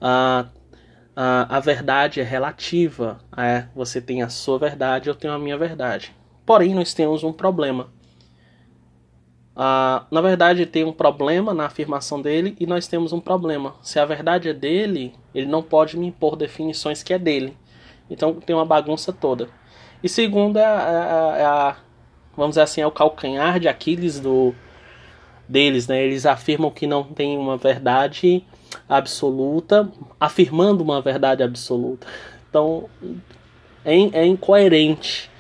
a, 0.01 0.47
a, 1.17 1.57
a 1.57 1.61
verdade 1.61 2.21
é 2.21 2.23
relativa, 2.23 3.19
é, 3.35 3.65
você 3.75 4.03
tem 4.03 4.23
a 4.23 4.29
sua 4.29 4.59
verdade, 4.59 5.09
eu 5.09 5.15
tenho 5.15 5.33
a 5.33 5.39
minha 5.39 5.57
verdade. 5.57 6.15
Porém 6.45 6.75
nós 6.75 6.93
temos 6.93 7.25
um 7.25 7.33
problema. 7.33 7.89
Ah, 9.57 10.05
na 10.11 10.21
verdade, 10.21 10.67
tem 10.67 10.85
um 10.85 10.93
problema 10.93 11.55
na 11.55 11.65
afirmação 11.65 12.21
dele 12.21 12.55
e 12.61 12.67
nós 12.67 12.87
temos 12.87 13.15
um 13.15 13.21
problema. 13.21 13.75
Se 13.83 13.99
a 13.99 14.05
verdade 14.05 14.51
é 14.51 14.53
dele, 14.53 15.15
ele 15.35 15.47
não 15.47 15.63
pode 15.63 15.97
me 15.97 16.07
impor 16.07 16.37
definições 16.37 17.03
que 17.03 17.15
é 17.15 17.19
dele. 17.19 17.57
Então 18.11 18.35
tem 18.35 18.55
uma 18.55 18.67
bagunça 18.67 19.11
toda. 19.11 19.49
E 20.03 20.11
segundo 20.11 20.59
é 20.59 20.65
a, 20.65 20.69
é 20.69 20.75
a, 20.75 21.37
é 21.39 21.45
a, 21.47 21.77
vamos 22.37 22.51
dizer 22.51 22.61
assim, 22.61 22.83
é 22.83 22.87
o 22.87 22.91
calcanhar 22.91 23.59
de 23.59 23.67
Aquiles 23.67 24.21
do 24.21 24.55
deles, 25.49 25.89
né? 25.89 26.05
Eles 26.05 26.27
afirmam 26.27 26.71
que 26.71 26.87
não 26.87 27.03
tem 27.03 27.39
uma 27.39 27.57
verdade 27.57 28.45
absoluta, 28.89 29.91
afirmando 30.21 30.83
uma 30.83 31.01
verdade 31.01 31.43
absoluta. 31.43 32.07
Então 32.49 32.89
é, 33.85 33.95
é 34.13 34.27
incoerente. 34.27 35.31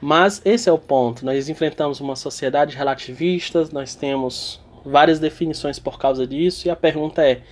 Mas 0.00 0.42
esse 0.44 0.68
é 0.68 0.72
o 0.72 0.78
ponto. 0.78 1.24
Nós 1.24 1.48
enfrentamos 1.48 2.00
uma 2.00 2.16
sociedade 2.16 2.76
relativista, 2.76 3.68
nós 3.72 3.94
temos 3.94 4.60
várias 4.84 5.20
definições 5.20 5.78
por 5.78 5.98
causa 5.98 6.26
disso, 6.26 6.66
e 6.66 6.70
a 6.70 6.76
pergunta 6.76 7.24
é: 7.24 7.42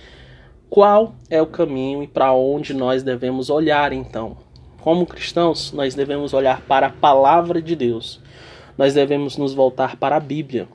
qual 0.69 1.15
é 1.29 1.41
o 1.41 1.47
caminho 1.47 2.03
e 2.03 2.07
para 2.07 2.33
onde 2.33 2.73
nós 2.73 3.03
devemos 3.03 3.49
olhar 3.49 3.93
então? 3.93 4.37
Como 4.81 5.05
cristãos, 5.05 5.71
nós 5.71 5.95
devemos 5.95 6.33
olhar 6.33 6.61
para 6.61 6.87
a 6.87 6.91
palavra 6.91 7.61
de 7.61 7.75
Deus. 7.75 8.19
Nós 8.77 8.93
devemos 8.93 9.37
nos 9.37 9.53
voltar 9.53 9.95
para 9.95 10.15
a 10.15 10.19
Bíblia. 10.19 10.67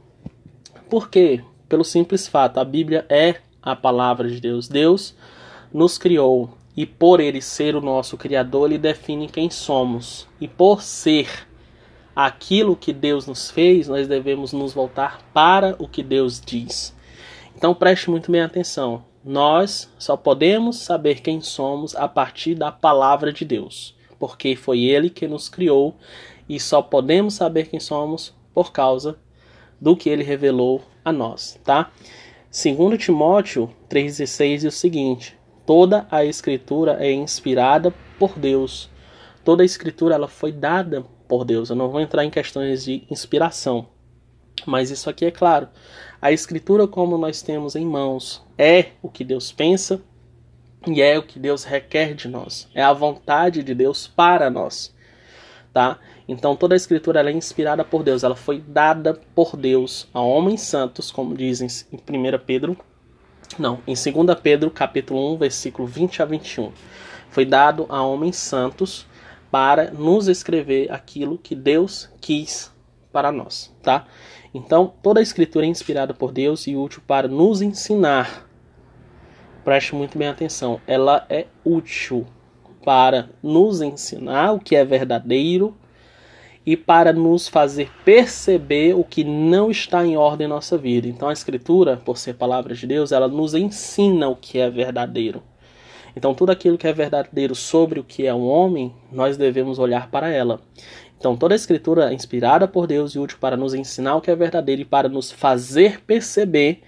Por 0.89 1.11
quê? 1.11 1.43
Pelo 1.69 1.85
simples 1.85 2.29
fato, 2.29 2.61
a 2.61 2.65
Bíblia 2.65 3.05
é 3.09 3.37
a 3.67 3.77
palavra 3.77 4.31
de 4.31 4.41
Deus. 4.41 4.69
Deus 4.69 5.15
nos 5.71 5.99
criou 5.99 6.57
e 6.75 6.87
por 6.87 7.21
ele 7.21 7.43
ser 7.43 7.77
o 7.77 7.83
nosso 7.83 8.17
criador, 8.17 8.71
ele 8.71 8.79
define 8.79 9.29
quem 9.29 9.51
somos. 9.51 10.27
E 10.41 10.49
por 10.49 10.81
ser 10.81 11.29
aquilo 12.15 12.75
que 12.75 12.95
Deus 12.95 13.27
nos 13.27 13.51
fez, 13.51 13.89
nós 13.89 14.09
devemos 14.09 14.55
nos 14.55 14.73
voltar 14.73 15.21
para 15.35 15.77
o 15.79 15.87
que 15.87 16.03
Deus 16.03 16.41
diz. 16.41 16.97
Então 17.55 17.75
preste 17.75 18.09
muito 18.09 18.33
bem 18.33 18.41
atenção. 18.41 19.05
Nós 19.25 19.93
só 19.99 20.17
podemos 20.17 20.77
saber 20.77 21.21
quem 21.21 21.41
somos 21.41 21.95
a 21.97 22.07
partir 22.07 22.55
da 22.55 22.71
palavra 22.71 23.33
de 23.33 23.45
Deus 23.45 23.97
porque 24.19 24.57
foi 24.57 24.85
Ele 24.85 25.11
que 25.11 25.27
nos 25.27 25.49
criou 25.49 25.95
e 26.49 26.59
só 26.59 26.81
podemos 26.83 27.35
saber 27.35 27.69
quem 27.69 27.81
somos 27.81 28.35
por 28.55 28.73
causa 28.73 29.19
do 29.81 29.97
que 29.97 30.09
Ele 30.09 30.23
revelou 30.23 30.83
a 31.05 31.13
nós, 31.13 31.59
tá? 31.65 31.91
Segundo 32.57 32.97
Timóteo 32.97 33.71
3,16 33.87 34.65
é 34.65 34.69
o 34.69 34.73
seguinte: 34.73 35.39
toda 35.67 36.07
a 36.11 36.25
Escritura 36.25 36.97
é 36.99 37.13
inspirada 37.13 37.93
por 38.19 38.39
Deus. 38.39 38.89
Toda 39.45 39.63
a 39.63 39.67
Escritura 39.67 40.15
ela 40.15 40.27
foi 40.27 40.53
dada 40.53 41.05
por 41.29 41.45
Deus. 41.45 41.69
Eu 41.69 41.77
não 41.77 41.91
vou 41.91 42.01
entrar 42.01 42.25
em 42.25 42.31
questões 42.31 42.83
de 42.83 43.07
inspiração, 43.11 43.89
mas 44.65 44.91
isso 44.91 45.11
aqui 45.11 45.27
é 45.27 45.31
claro. 45.31 45.69
A 46.19 46.33
Escritura, 46.33 46.89
como 46.89 47.19
nós 47.19 47.43
temos 47.43 47.77
em 47.77 47.85
mãos, 47.85 48.43
é 48.57 48.93
o 49.03 49.11
que 49.11 49.23
Deus 49.23 49.53
pensa, 49.53 50.01
e 50.87 51.03
é 51.03 51.19
o 51.19 51.23
que 51.23 51.39
Deus 51.39 51.63
requer 51.63 52.15
de 52.15 52.27
nós. 52.27 52.71
É 52.75 52.83
a 52.83 52.95
vontade 52.95 53.63
de 53.63 53.75
Deus 53.75 54.07
para 54.07 54.49
nós. 54.49 54.97
Tá? 55.75 55.99
Então 56.29 56.57
toda 56.57 56.75
a 56.75 56.77
escritura 56.77 57.29
é 57.29 57.33
inspirada 57.33 57.85
por 57.85 58.03
Deus, 58.03 58.25
ela 58.25 58.35
foi 58.35 58.61
dada 58.61 59.15
por 59.35 59.57
Deus 59.57 60.09
a 60.13 60.21
homens 60.21 60.63
santos, 60.63 61.11
como 61.11 61.37
dizem 61.37 61.69
em 61.93 61.97
1 61.97 62.39
Pedro, 62.45 62.77
não, 63.59 63.79
em 63.87 63.95
2 63.95 64.41
Pedro, 64.43 64.71
capítulo 64.71 65.35
1, 65.35 65.39
versículo 65.39 65.87
20 65.87 66.23
a 66.23 66.25
21. 66.25 66.73
Foi 67.31 67.45
dado 67.45 67.87
a 67.89 68.03
homens 68.03 68.37
santos 68.37 69.07
para 69.51 69.91
nos 69.91 70.27
escrever 70.27 70.91
aquilo 70.91 71.39
que 71.39 71.55
Deus 71.55 72.11
quis 72.21 72.73
para 73.13 73.31
nós, 73.31 73.73
tá? 73.83 74.07
Então, 74.53 74.93
toda 75.03 75.21
a 75.21 75.23
escritura 75.23 75.65
é 75.65 75.69
inspirada 75.69 76.13
por 76.13 76.33
Deus 76.33 76.67
e 76.67 76.75
útil 76.75 77.03
para 77.07 77.29
nos 77.29 77.63
ensinar 77.63 78.47
preste 79.67 79.97
muito 79.97 80.17
bem 80.17 80.29
atenção, 80.29 80.81
ela 80.87 81.27
é 81.29 81.47
útil 81.65 82.25
para 82.85 83.29
nos 83.43 83.83
ensinar 83.83 84.53
o 84.53 84.61
que 84.61 84.77
é 84.77 84.85
verdadeiro 84.85 85.77
e 86.67 86.77
para 86.77 87.13
nos 87.13 87.47
fazer 87.47 87.89
perceber 88.05 88.93
o 88.97 89.05
que 89.05 89.23
não 89.23 89.71
está 89.71 90.05
em 90.05 90.17
ordem 90.17 90.47
em 90.47 90.51
nossa 90.51 90.77
vida. 90.77 91.07
Então 91.07 91.29
a 91.29 91.33
escritura, 91.33 91.97
por 91.97 92.19
ser 92.19 92.35
palavra 92.35 92.75
de 92.75 92.89
Deus, 92.89 93.13
ela 93.13 93.29
nos 93.29 93.55
ensina 93.55 94.29
o 94.29 94.35
que 94.35 94.59
é 94.59 94.69
verdadeiro. 94.69 95.41
Então 96.17 96.35
tudo 96.35 96.51
aquilo 96.51 96.77
que 96.77 96.89
é 96.89 96.93
verdadeiro 96.93 97.55
sobre 97.55 98.01
o 98.01 98.05
que 98.05 98.27
é 98.27 98.35
um 98.35 98.49
homem, 98.49 98.93
nós 99.13 99.37
devemos 99.37 99.79
olhar 99.79 100.11
para 100.11 100.29
ela. 100.29 100.61
Então 101.17 101.37
toda 101.37 101.55
a 101.55 101.57
escritura 101.57 102.11
é 102.11 102.15
inspirada 102.15 102.67
por 102.67 102.89
Deus 102.89 103.13
e 103.13 103.19
útil 103.21 103.39
para 103.41 103.57
nos 103.57 103.73
ensinar 103.73 104.17
o 104.17 104.21
que 104.21 104.31
é 104.31 104.35
verdadeiro 104.35 104.83
e 104.83 104.85
para 104.85 105.09
nos 105.09 105.31
fazer 105.31 106.01
perceber 106.01 106.81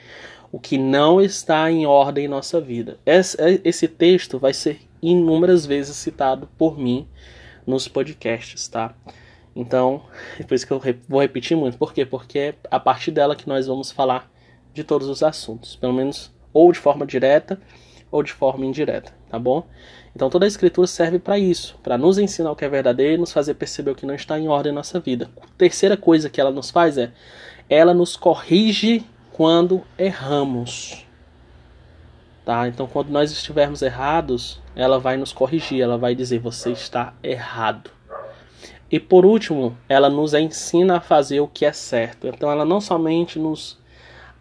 o 0.51 0.59
que 0.59 0.77
não 0.77 1.21
está 1.21 1.71
em 1.71 1.87
ordem 1.87 2.25
em 2.25 2.29
nossa 2.29 2.61
vida. 2.61 2.99
Esse, 3.07 3.37
esse 3.63 3.87
texto 3.87 4.39
vai 4.41 4.53
ser 4.53 4.81
inúmeras 5.01 5.65
vezes 5.65 5.95
citado 5.97 6.49
por 6.59 6.77
mim 6.77 7.07
nos 7.65 7.87
podcasts, 7.87 8.67
tá? 8.67 8.95
Então, 9.59 10.03
depois 10.39 10.65
que 10.65 10.71
eu 10.71 10.81
vou 11.09 11.21
repetir 11.21 11.57
muito. 11.57 11.77
Por 11.77 11.93
quê? 11.93 12.07
Porque 12.07 12.39
é 12.39 12.55
a 12.71 12.79
partir 12.79 13.11
dela 13.11 13.35
que 13.35 13.49
nós 13.49 13.67
vamos 13.67 13.91
falar 13.91 14.31
de 14.73 14.85
todos 14.85 15.09
os 15.09 15.21
assuntos, 15.21 15.75
pelo 15.75 15.93
menos 15.93 16.33
ou 16.55 16.71
de 16.71 16.79
forma 16.79 17.05
direta 17.05 17.61
ou 18.09 18.23
de 18.23 18.33
forma 18.33 18.65
indireta, 18.65 19.13
tá 19.29 19.37
bom? 19.37 19.67
Então 20.15 20.31
toda 20.31 20.47
a 20.47 20.49
escritura 20.49 20.87
serve 20.87 21.19
para 21.19 21.41
isso, 21.41 21.77
para 21.83 21.99
nos 21.99 22.19
ensinar 22.19 22.53
o 22.53 22.57
que 22.57 22.65
é 22.65 22.69
verdadeiro 22.69 23.15
e 23.15 23.19
nos 23.19 23.33
fazer 23.33 23.55
perceber 23.55 23.91
o 23.91 23.95
que 23.97 24.07
não 24.07 24.15
está 24.15 24.39
em 24.39 24.47
ordem 24.47 24.71
em 24.71 24.75
nossa 24.77 25.01
vida. 25.01 25.29
A 25.43 25.47
terceira 25.59 25.97
coisa 25.97 26.31
que 26.31 26.41
ela 26.41 26.53
nos 26.53 26.71
faz 26.71 26.97
é 26.97 27.11
ela 27.69 27.93
nos 27.93 28.17
corrige 28.17 29.05
quando 29.33 29.83
erramos. 29.99 31.05
Tá? 32.45 32.69
Então, 32.69 32.87
quando 32.87 33.11
nós 33.11 33.33
estivermos 33.33 33.83
errados, 33.83 34.63
ela 34.77 35.01
vai 35.01 35.17
nos 35.17 35.33
corrigir, 35.33 35.83
ela 35.83 35.99
vai 35.99 36.15
dizer: 36.15 36.39
você 36.39 36.71
está 36.71 37.13
errado. 37.23 37.98
E 38.91 38.99
por 38.99 39.27
último, 39.27 39.77
ela 39.89 40.09
nos 40.09 40.33
ensina 40.35 40.97
a 40.97 41.01
fazer 41.01 41.41
o 41.41 41.49
que 41.49 41.65
é 41.65 41.73
certo. 41.73 42.27
Então, 42.27 42.51
ela 42.51 42.65
não 42.65 42.81
somente 42.81 43.39
nos 43.39 43.79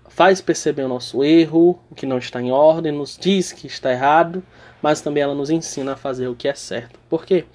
faz 0.07 0.41
perceber 0.41 0.83
o 0.83 0.87
nosso 0.87 1.23
erro, 1.23 1.79
o 1.91 1.95
que 1.95 2.05
não 2.05 2.17
está 2.17 2.41
em 2.41 2.51
ordem, 2.51 2.91
nos 2.91 3.17
diz 3.19 3.51
que 3.51 3.67
está 3.67 3.91
errado, 3.91 4.41
mas 4.81 5.01
também 5.01 5.21
ela 5.21 5.35
nos 5.35 5.49
ensina 5.49 5.93
a 5.93 5.97
fazer 5.97 6.27
o 6.27 6.35
que 6.35 6.47
é 6.47 6.55
certo. 6.55 6.99
Por 7.09 7.25
quê? 7.25 7.45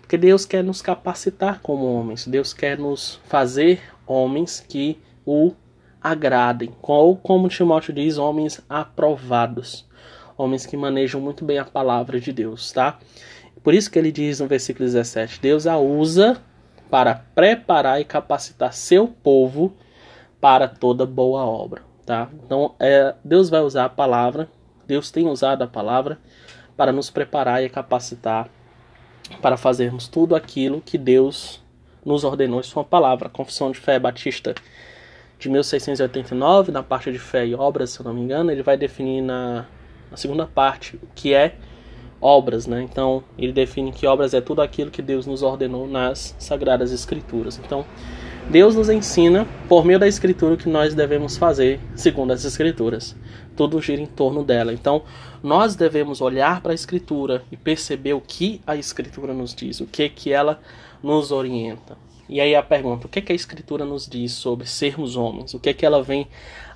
Porque 0.00 0.16
Deus 0.16 0.44
quer 0.44 0.62
nos 0.62 0.80
capacitar 0.80 1.60
como 1.60 1.92
homens, 1.92 2.24
Deus 2.24 2.54
quer 2.54 2.78
nos 2.78 3.18
fazer 3.24 3.80
homens 4.06 4.64
que 4.68 5.00
o 5.24 5.52
agradem, 6.00 6.72
ou 6.80 7.16
como 7.16 7.48
Timóteo 7.48 7.92
diz, 7.92 8.16
homens 8.16 8.60
aprovados, 8.68 9.84
homens 10.38 10.64
que 10.64 10.76
manejam 10.76 11.20
muito 11.20 11.44
bem 11.44 11.58
a 11.58 11.64
palavra 11.64 12.20
de 12.20 12.32
Deus, 12.32 12.70
tá? 12.70 13.00
Por 13.66 13.74
isso 13.74 13.90
que 13.90 13.98
ele 13.98 14.12
diz 14.12 14.38
no 14.38 14.46
versículo 14.46 14.84
17: 14.84 15.40
Deus 15.40 15.66
a 15.66 15.76
usa 15.76 16.40
para 16.88 17.16
preparar 17.34 18.00
e 18.00 18.04
capacitar 18.04 18.72
seu 18.72 19.08
povo 19.08 19.74
para 20.40 20.68
toda 20.68 21.04
boa 21.04 21.44
obra, 21.44 21.82
tá? 22.06 22.30
Então, 22.44 22.76
é, 22.78 23.12
Deus 23.24 23.50
vai 23.50 23.62
usar 23.62 23.86
a 23.86 23.88
palavra, 23.88 24.48
Deus 24.86 25.10
tem 25.10 25.26
usado 25.26 25.62
a 25.62 25.66
palavra 25.66 26.16
para 26.76 26.92
nos 26.92 27.10
preparar 27.10 27.60
e 27.60 27.68
capacitar 27.68 28.48
para 29.42 29.56
fazermos 29.56 30.06
tudo 30.06 30.36
aquilo 30.36 30.80
que 30.80 30.96
Deus 30.96 31.60
nos 32.04 32.22
ordenou 32.22 32.60
em 32.60 32.62
sua 32.62 32.84
palavra. 32.84 33.26
A 33.26 33.30
Confissão 33.30 33.72
de 33.72 33.80
Fé 33.80 33.98
Batista 33.98 34.54
de 35.40 35.48
1689, 35.48 36.70
na 36.70 36.84
parte 36.84 37.10
de 37.10 37.18
fé 37.18 37.44
e 37.44 37.52
obras, 37.52 37.90
se 37.90 37.98
eu 37.98 38.04
não 38.04 38.14
me 38.14 38.20
engano, 38.20 38.52
ele 38.52 38.62
vai 38.62 38.76
definir 38.76 39.22
na, 39.22 39.66
na 40.08 40.16
segunda 40.16 40.46
parte 40.46 40.94
o 41.02 41.08
que 41.16 41.34
é 41.34 41.56
obras, 42.20 42.66
né? 42.66 42.82
Então, 42.82 43.22
ele 43.38 43.52
define 43.52 43.92
que 43.92 44.06
obras 44.06 44.34
é 44.34 44.40
tudo 44.40 44.62
aquilo 44.62 44.90
que 44.90 45.02
Deus 45.02 45.26
nos 45.26 45.42
ordenou 45.42 45.86
nas 45.88 46.34
sagradas 46.38 46.92
escrituras. 46.92 47.60
Então, 47.64 47.84
Deus 48.50 48.76
nos 48.76 48.88
ensina 48.88 49.46
por 49.68 49.84
meio 49.84 49.98
da 49.98 50.06
escritura 50.06 50.54
o 50.54 50.56
que 50.56 50.68
nós 50.68 50.94
devemos 50.94 51.36
fazer 51.36 51.80
segundo 51.94 52.32
as 52.32 52.44
escrituras. 52.44 53.16
Tudo 53.56 53.80
gira 53.80 54.00
em 54.00 54.06
torno 54.06 54.44
dela. 54.44 54.72
Então, 54.72 55.02
nós 55.42 55.74
devemos 55.74 56.20
olhar 56.20 56.60
para 56.60 56.72
a 56.72 56.74
escritura 56.74 57.42
e 57.50 57.56
perceber 57.56 58.12
o 58.12 58.20
que 58.20 58.60
a 58.66 58.76
escritura 58.76 59.32
nos 59.32 59.54
diz, 59.54 59.80
o 59.80 59.86
que 59.86 60.08
que 60.08 60.32
ela 60.32 60.60
nos 61.02 61.32
orienta. 61.32 61.96
E 62.28 62.40
aí 62.40 62.54
a 62.54 62.62
pergunta: 62.62 63.06
o 63.06 63.10
que, 63.10 63.20
que 63.20 63.32
a 63.32 63.34
Escritura 63.34 63.84
nos 63.84 64.06
diz 64.06 64.32
sobre 64.32 64.66
sermos 64.66 65.16
homens? 65.16 65.54
O 65.54 65.60
que 65.60 65.72
que 65.72 65.86
ela 65.86 66.02
vem 66.02 66.26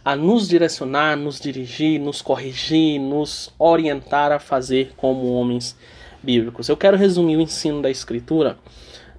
a 0.05 0.17
nos 0.17 0.49
direcionar, 0.49 1.17
nos 1.17 1.39
dirigir, 1.39 2.01
nos 2.01 2.23
corrigir, 2.23 2.99
nos 2.99 3.53
orientar 3.59 4.33
a 4.33 4.39
fazer 4.39 4.93
como 4.97 5.33
homens 5.35 5.77
bíblicos? 6.23 6.69
Eu 6.69 6.77
quero 6.77 6.97
resumir 6.97 7.37
o 7.37 7.41
ensino 7.41 7.83
da 7.83 7.91
Escritura 7.91 8.59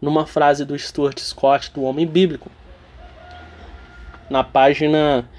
numa 0.02 0.26
frase 0.26 0.66
do 0.66 0.78
Stuart 0.78 1.20
Scott 1.20 1.72
do 1.74 1.84
Homem 1.84 2.08
Bíblico. 2.08 2.50
Na 4.30 4.44
página 4.44 5.30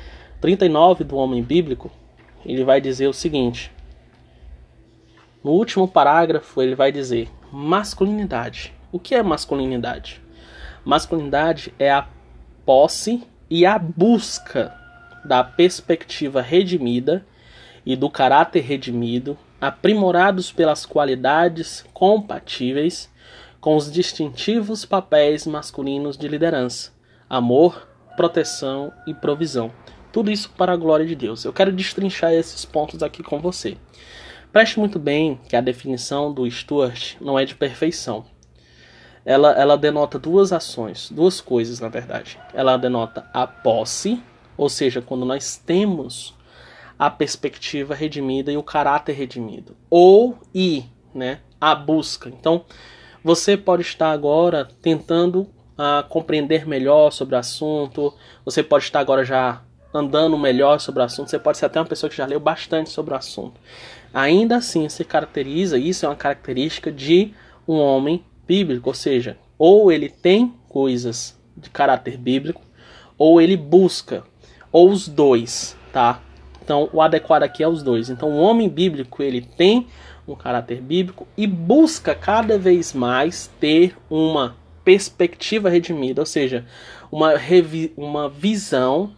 39 0.40 1.04
do 1.04 1.16
Homem 1.16 1.42
Bíblico, 1.42 1.90
ele 2.46 2.62
vai 2.62 2.80
dizer 2.80 3.08
o 3.08 3.12
seguinte: 3.12 3.72
no 5.42 5.50
último 5.50 5.88
parágrafo, 5.88 6.62
ele 6.62 6.76
vai 6.76 6.92
dizer 6.92 7.28
masculinidade. 7.50 8.72
O 8.92 8.98
que 8.98 9.14
é 9.14 9.22
masculinidade? 9.22 10.22
Masculinidade 10.84 11.74
é 11.78 11.90
a 11.90 12.06
posse 12.64 13.24
e 13.50 13.66
a 13.66 13.78
busca 13.78 14.81
da 15.24 15.42
perspectiva 15.44 16.40
redimida 16.40 17.24
e 17.84 17.96
do 17.96 18.08
caráter 18.08 18.60
redimido, 18.60 19.36
aprimorados 19.60 20.52
pelas 20.52 20.86
qualidades 20.86 21.84
compatíveis 21.92 23.10
com 23.60 23.76
os 23.76 23.90
distintivos 23.90 24.84
papéis 24.84 25.46
masculinos 25.46 26.16
de 26.16 26.26
liderança, 26.26 26.90
amor, 27.30 27.86
proteção 28.16 28.92
e 29.06 29.14
provisão. 29.14 29.72
Tudo 30.12 30.30
isso 30.30 30.50
para 30.56 30.72
a 30.72 30.76
glória 30.76 31.06
de 31.06 31.14
Deus. 31.14 31.44
Eu 31.44 31.52
quero 31.52 31.72
destrinchar 31.72 32.32
esses 32.32 32.64
pontos 32.64 33.02
aqui 33.02 33.22
com 33.22 33.40
você. 33.40 33.76
Preste 34.52 34.78
muito 34.78 34.98
bem 34.98 35.40
que 35.48 35.56
a 35.56 35.60
definição 35.60 36.32
do 36.32 36.48
Stuart 36.50 37.14
não 37.20 37.38
é 37.38 37.44
de 37.44 37.54
perfeição. 37.54 38.24
Ela, 39.24 39.52
ela 39.52 39.78
denota 39.78 40.18
duas 40.18 40.52
ações, 40.52 41.08
duas 41.10 41.40
coisas 41.40 41.80
na 41.80 41.88
verdade. 41.88 42.38
Ela 42.52 42.76
denota 42.76 43.24
a 43.32 43.46
posse, 43.46 44.22
ou 44.62 44.68
seja, 44.68 45.02
quando 45.02 45.24
nós 45.24 45.56
temos 45.56 46.34
a 46.98 47.10
perspectiva 47.10 47.94
redimida 47.94 48.52
e 48.52 48.56
o 48.56 48.62
caráter 48.62 49.12
redimido, 49.12 49.76
ou 49.90 50.38
e, 50.54 50.84
né, 51.12 51.40
a 51.60 51.74
busca. 51.74 52.28
Então, 52.28 52.64
você 53.24 53.56
pode 53.56 53.82
estar 53.82 54.12
agora 54.12 54.68
tentando 54.80 55.40
uh, 55.40 56.06
compreender 56.08 56.66
melhor 56.66 57.10
sobre 57.10 57.34
o 57.34 57.38
assunto, 57.38 58.14
você 58.44 58.62
pode 58.62 58.84
estar 58.84 59.00
agora 59.00 59.24
já 59.24 59.62
andando 59.92 60.38
melhor 60.38 60.78
sobre 60.78 61.02
o 61.02 61.04
assunto, 61.04 61.28
você 61.28 61.38
pode 61.38 61.58
ser 61.58 61.66
até 61.66 61.80
uma 61.80 61.86
pessoa 61.86 62.08
que 62.08 62.16
já 62.16 62.24
leu 62.24 62.38
bastante 62.38 62.88
sobre 62.90 63.14
o 63.14 63.16
assunto. 63.16 63.60
Ainda 64.14 64.56
assim 64.56 64.88
se 64.88 65.04
caracteriza, 65.04 65.76
isso 65.76 66.06
é 66.06 66.08
uma 66.08 66.14
característica 66.14 66.90
de 66.92 67.34
um 67.66 67.78
homem 67.78 68.24
bíblico, 68.46 68.90
ou 68.90 68.94
seja, 68.94 69.36
ou 69.58 69.90
ele 69.90 70.08
tem 70.08 70.54
coisas 70.68 71.36
de 71.56 71.68
caráter 71.68 72.16
bíblico, 72.16 72.62
ou 73.18 73.40
ele 73.40 73.56
busca, 73.56 74.24
ou 74.72 74.90
os 74.90 75.06
dois, 75.06 75.76
tá? 75.92 76.20
Então, 76.64 76.88
o 76.92 77.02
adequado 77.02 77.42
aqui 77.42 77.62
é 77.62 77.68
os 77.68 77.82
dois. 77.82 78.08
Então, 78.08 78.30
o 78.30 78.40
homem 78.40 78.68
bíblico, 78.68 79.22
ele 79.22 79.42
tem 79.42 79.86
um 80.26 80.34
caráter 80.34 80.80
bíblico 80.80 81.26
e 81.36 81.46
busca 81.46 82.14
cada 82.14 82.56
vez 82.56 82.92
mais 82.92 83.50
ter 83.60 83.96
uma 84.08 84.56
perspectiva 84.84 85.68
redimida, 85.68 86.22
ou 86.22 86.26
seja, 86.26 86.64
uma, 87.10 87.34
uma 87.96 88.28
visão 88.28 89.12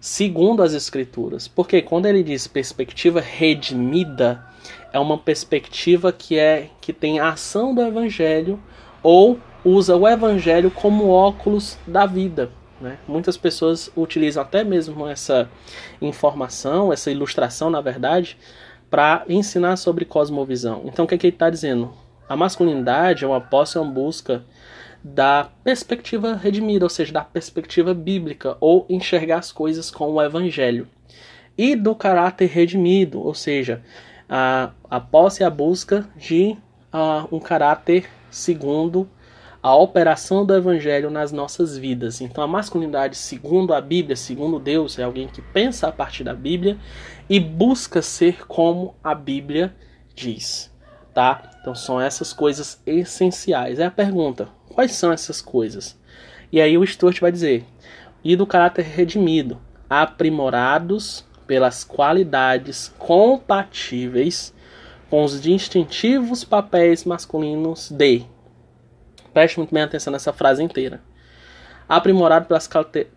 segundo 0.00 0.62
as 0.62 0.72
escrituras. 0.72 1.48
Porque 1.48 1.82
quando 1.82 2.06
ele 2.06 2.22
diz 2.22 2.46
perspectiva 2.46 3.20
redimida, 3.20 4.44
é 4.92 4.98
uma 4.98 5.18
perspectiva 5.18 6.12
que 6.12 6.38
é 6.38 6.68
que 6.80 6.92
tem 6.92 7.18
a 7.18 7.30
ação 7.30 7.74
do 7.74 7.82
evangelho 7.82 8.60
ou 9.02 9.38
usa 9.64 9.96
o 9.96 10.06
evangelho 10.06 10.70
como 10.70 11.08
óculos 11.08 11.78
da 11.86 12.06
vida. 12.06 12.50
Né? 12.80 12.98
Muitas 13.06 13.36
pessoas 13.36 13.90
utilizam 13.96 14.42
até 14.42 14.64
mesmo 14.64 15.06
essa 15.06 15.48
informação, 16.00 16.92
essa 16.92 17.10
ilustração, 17.10 17.70
na 17.70 17.80
verdade, 17.80 18.36
para 18.90 19.24
ensinar 19.28 19.76
sobre 19.76 20.04
cosmovisão. 20.04 20.82
Então, 20.84 21.04
o 21.04 21.08
que, 21.08 21.14
é 21.14 21.18
que 21.18 21.26
ele 21.26 21.34
está 21.34 21.50
dizendo? 21.50 21.92
A 22.28 22.36
masculinidade 22.36 23.24
é 23.24 23.26
uma 23.26 23.40
posse, 23.40 23.76
é 23.76 23.80
uma 23.80 23.90
busca 23.90 24.44
da 25.02 25.50
perspectiva 25.62 26.34
redimida, 26.34 26.84
ou 26.84 26.88
seja, 26.88 27.12
da 27.12 27.22
perspectiva 27.22 27.92
bíblica, 27.92 28.56
ou 28.60 28.86
enxergar 28.88 29.38
as 29.38 29.52
coisas 29.52 29.90
com 29.90 30.12
o 30.12 30.22
evangelho. 30.22 30.88
E 31.56 31.76
do 31.76 31.94
caráter 31.94 32.46
redimido, 32.46 33.20
ou 33.20 33.34
seja, 33.34 33.82
a, 34.28 34.70
a 34.88 34.98
posse 34.98 35.42
e 35.42 35.44
a 35.44 35.50
busca 35.50 36.08
de 36.16 36.56
a, 36.92 37.26
um 37.30 37.38
caráter 37.38 38.08
segundo 38.30 39.08
a 39.64 39.74
operação 39.74 40.44
do 40.44 40.54
evangelho 40.54 41.08
nas 41.08 41.32
nossas 41.32 41.78
vidas. 41.78 42.20
Então, 42.20 42.44
a 42.44 42.46
masculinidade, 42.46 43.16
segundo 43.16 43.72
a 43.72 43.80
Bíblia, 43.80 44.14
segundo 44.14 44.58
Deus, 44.58 44.98
é 44.98 45.04
alguém 45.04 45.26
que 45.26 45.40
pensa 45.40 45.88
a 45.88 45.92
partir 45.92 46.22
da 46.22 46.34
Bíblia 46.34 46.76
e 47.30 47.40
busca 47.40 48.02
ser 48.02 48.46
como 48.46 48.94
a 49.02 49.14
Bíblia 49.14 49.74
diz. 50.14 50.70
Tá? 51.14 51.50
Então, 51.58 51.74
são 51.74 51.98
essas 51.98 52.30
coisas 52.30 52.78
essenciais. 52.84 53.78
É 53.78 53.86
a 53.86 53.90
pergunta: 53.90 54.50
Quais 54.68 54.92
são 54.92 55.10
essas 55.10 55.40
coisas? 55.40 55.98
E 56.52 56.60
aí 56.60 56.76
o 56.76 56.86
Stuart 56.86 57.18
vai 57.18 57.32
dizer: 57.32 57.64
e 58.22 58.36
do 58.36 58.46
caráter 58.46 58.84
redimido, 58.84 59.58
aprimorados 59.88 61.24
pelas 61.46 61.82
qualidades 61.82 62.92
compatíveis 62.98 64.52
com 65.08 65.24
os 65.24 65.40
distintivos 65.40 66.44
papéis 66.44 67.02
masculinos 67.06 67.90
de. 67.90 68.33
Preste 69.34 69.58
muito 69.58 69.74
bem 69.74 69.82
atenção 69.82 70.12
nessa 70.12 70.32
frase 70.32 70.62
inteira. 70.62 71.02
Aprimorado 71.88 72.46
pelas 72.46 72.70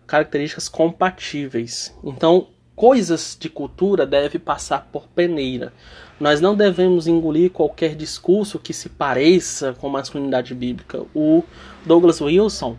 características 0.06 0.68
compatíveis. 0.68 1.96
Então, 2.04 2.48
coisas 2.76 3.36
de 3.40 3.48
cultura 3.48 4.04
devem 4.04 4.40
passar 4.40 4.88
por 4.92 5.08
peneira. 5.08 5.72
Nós 6.20 6.40
não 6.40 6.54
devemos 6.54 7.06
engolir 7.06 7.50
qualquer 7.50 7.94
discurso 7.94 8.58
que 8.58 8.74
se 8.74 8.88
pareça 8.88 9.72
com 9.74 9.88
masculinidade 9.88 10.54
bíblica. 10.54 11.04
O 11.14 11.42
Douglas 11.86 12.20
Wilson 12.20 12.76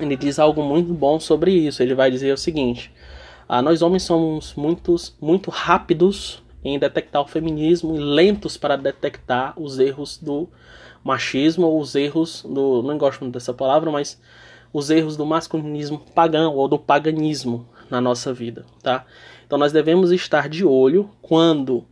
ele 0.00 0.16
diz 0.16 0.38
algo 0.38 0.62
muito 0.62 0.92
bom 0.92 1.18
sobre 1.20 1.52
isso. 1.52 1.82
Ele 1.82 1.94
vai 1.94 2.10
dizer 2.10 2.32
o 2.32 2.38
seguinte: 2.38 2.92
ah, 3.48 3.62
nós 3.62 3.82
homens 3.82 4.02
somos 4.02 4.54
muitos, 4.54 5.16
muito 5.20 5.50
rápidos 5.50 6.42
em 6.64 6.78
detectar 6.78 7.22
o 7.22 7.26
feminismo 7.26 7.96
e 7.96 7.98
lentos 7.98 8.56
para 8.56 8.76
detectar 8.76 9.52
os 9.60 9.78
erros 9.78 10.16
do 10.16 10.48
machismo 11.04 11.66
ou 11.66 11.80
os 11.80 11.94
erros 11.94 12.44
do 12.48 12.82
não 12.82 12.96
gosto 12.98 13.20
muito 13.20 13.34
dessa 13.34 13.52
palavra, 13.52 13.90
mas 13.90 14.20
os 14.72 14.90
erros 14.90 15.16
do 15.16 15.26
masculinismo 15.26 15.98
pagão 16.14 16.54
ou 16.54 16.68
do 16.68 16.78
paganismo 16.78 17.68
na 17.90 18.00
nossa 18.00 18.32
vida, 18.32 18.64
tá? 18.82 19.04
Então 19.46 19.58
nós 19.58 19.72
devemos 19.72 20.10
estar 20.10 20.48
de 20.48 20.64
olho 20.64 21.10
quando 21.20 21.84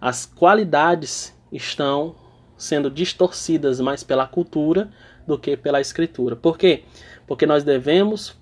as 0.00 0.26
qualidades 0.26 1.32
estão 1.52 2.16
sendo 2.56 2.90
distorcidas 2.90 3.80
mais 3.80 4.02
pela 4.02 4.26
cultura 4.26 4.90
do 5.26 5.38
que 5.38 5.56
pela 5.56 5.80
escritura. 5.80 6.34
Por 6.34 6.58
quê? 6.58 6.84
Porque 7.26 7.46
nós 7.46 7.62
devemos 7.62 8.36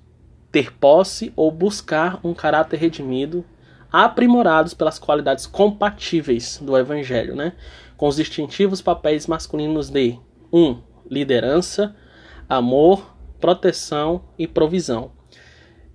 ter 0.50 0.72
posse 0.72 1.32
ou 1.34 1.50
buscar 1.50 2.20
um 2.22 2.34
caráter 2.34 2.78
redimido, 2.78 3.44
aprimorados 3.90 4.74
pelas 4.74 4.98
qualidades 4.98 5.46
compatíveis 5.46 6.58
do 6.58 6.76
evangelho, 6.76 7.34
né? 7.34 7.52
Com 8.02 8.08
os 8.08 8.16
distintivos 8.16 8.82
papéis 8.82 9.28
masculinos 9.28 9.88
de 9.88 10.18
1. 10.52 10.60
Um, 10.60 10.82
liderança, 11.08 11.94
amor, 12.48 13.14
proteção 13.40 14.24
e 14.36 14.44
provisão. 14.44 15.12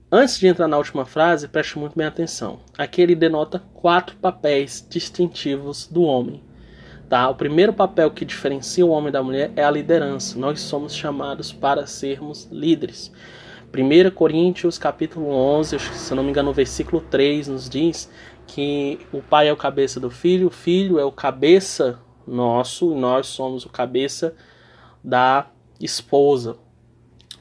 Antes 0.10 0.39
de 0.39 0.48
entrar 0.48 0.70
na 0.70 0.78
última 0.78 1.04
frase, 1.04 1.50
preste 1.50 1.78
muito 1.78 1.98
bem 1.98 2.08
atenção. 2.08 2.62
Aqui 2.78 3.02
ele 3.02 3.13
denota 3.13 3.62
quatro 3.74 4.15
papéis 4.15 4.88
distintivos 4.89 5.86
do 5.86 6.04
homem. 6.04 6.41
Tá? 7.10 7.28
O 7.28 7.36
primeiro 7.36 7.74
papel 7.74 8.10
que 8.12 8.24
diferencia 8.24 8.86
o 8.86 8.91
homem 8.91 9.12
da 9.12 9.22
mulher 9.22 9.52
é 9.58 9.65
a 9.65 9.70
liderança. 9.70 10.39
Nós 10.39 10.62
somos 10.62 10.96
chamados 10.96 11.52
para 11.52 11.86
sermos 11.86 12.48
líderes. 12.50 13.12
1 13.73 14.12
Coríntios 14.12 14.77
capítulo 14.77 15.27
11, 15.30 15.80
se 15.80 16.15
não 16.15 16.23
me 16.23 16.30
engano, 16.30 16.49
no 16.49 16.53
versículo 16.53 17.01
3 17.01 17.47
nos 17.49 17.69
diz 17.69 18.10
que 18.45 18.99
o 19.12 19.21
pai 19.21 19.49
é 19.49 19.53
o 19.53 19.58
cabeça 19.58 19.99
do 19.99 20.10
filho, 20.10 20.47
o 20.47 20.51
filho 20.51 20.99
é 20.99 21.06
o 21.06 21.12
cabeça 21.12 21.99
nosso, 22.25 22.95
nós 22.95 23.27
somos 23.27 23.65
o 23.65 23.69
cabeça 23.69 24.36
da 25.03 25.47
esposa 25.80 26.58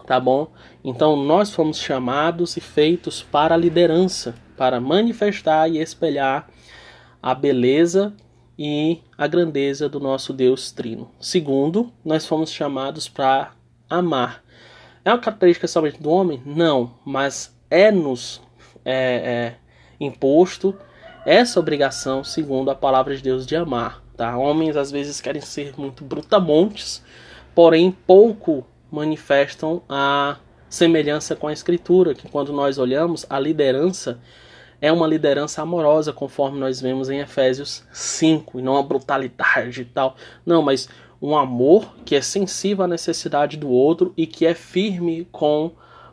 tá 0.07 0.21
bom? 0.21 0.53
Então 0.85 1.17
nós 1.17 1.51
fomos 1.51 1.79
chamados 1.79 2.57
e 2.57 2.61
feitos 2.61 3.23
para 3.23 3.55
a 3.55 3.59
liderança, 3.59 4.37
para 4.57 4.81
manifestar 4.81 5.69
e 5.69 5.79
espelhar 5.79 6.49
a 7.21 7.35
beleza 7.35 8.15
e 8.57 9.01
a 9.19 9.27
grandeza 9.27 9.89
do 9.89 9.99
nosso 9.99 10.33
Deus 10.33 10.71
Trino. 10.71 11.11
Segundo, 11.21 11.93
nós 12.05 12.25
fomos 12.25 12.51
chamados 12.51 13.09
para 13.09 13.53
amar. 13.91 14.43
É 15.07 15.11
uma 15.11 15.21
característica 15.21 15.69
somente 15.69 16.03
do 16.03 16.11
homem? 16.11 16.43
Não, 16.45 16.93
mas 17.05 17.57
é-nos 17.71 18.43
é, 18.85 19.55
é, 19.55 19.55
imposto 20.01 20.77
essa 21.25 21.61
obrigação, 21.61 22.25
segundo 22.25 22.73
a 22.73 22.75
palavra 22.75 23.15
de 23.15 23.23
Deus, 23.23 23.47
de 23.47 23.55
amar. 23.55 24.03
Tá? 24.17 24.37
Homens 24.37 24.77
às 24.77 24.91
vezes 24.91 25.21
querem 25.21 25.41
ser 25.41 25.75
muito 25.79 26.03
brutamontes, 26.05 27.05
porém 27.55 27.93
pouco 27.93 28.67
manifestam 28.91 29.81
a 29.89 30.39
semelhança 30.69 31.37
com 31.37 31.47
a 31.47 31.53
escritura, 31.53 32.13
que 32.13 32.29
quando 32.29 32.53
nós 32.53 32.77
olhamos 32.77 33.25
a 33.31 33.39
liderança 33.39 34.19
é 34.81 34.93
uma 34.93 35.07
liderança 35.07 35.63
amorosa, 35.63 36.13
conforme 36.13 36.59
nós 36.59 36.81
vemos 36.81 37.09
em 37.09 37.21
Efésios 37.21 37.85
5, 37.93 38.59
e 38.59 38.63
não 38.63 38.73
uma 38.73 38.83
brutalidade 38.83 39.83
e 39.83 39.85
tal. 39.85 40.17
Não, 40.45 40.63
mas 40.63 40.89
um 41.27 41.37
amor 41.37 41.97
que 42.05 42.15
é 42.15 42.21
sensível 42.21 42.85
à 42.85 42.89
necessidade 42.89 43.57
do 43.57 43.69
outro 43.69 44.15
e 44.17 44.29
que 44.29 44.47
é 44.47 44.55
firme 44.55 45.27
com 45.33 45.73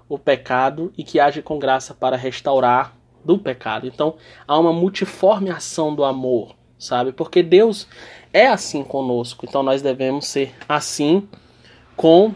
o 0.10 0.18
pecado 0.18 0.92
e 0.98 1.04
que 1.04 1.20
age 1.20 1.44
com 1.44 1.60
graça 1.60 1.94
para 1.94 2.18
restaurar 2.18 2.98
do 3.24 3.38
pecado. 3.38 3.86
Então, 3.86 4.16
há 4.48 4.58
uma 4.58 4.74
multiforme 4.74 5.52
ação 5.52 5.94
do 5.94 6.04
amor, 6.04 6.56
sabe? 6.80 7.12
Porque 7.12 7.44
Deus 7.44 7.88
é 8.34 8.48
assim 8.48 8.84
conosco. 8.84 9.46
Então, 9.48 9.62
nós 9.62 9.84
devemos 9.84 10.26
ser 10.26 10.56
assim 10.68 11.30
com 11.96 12.34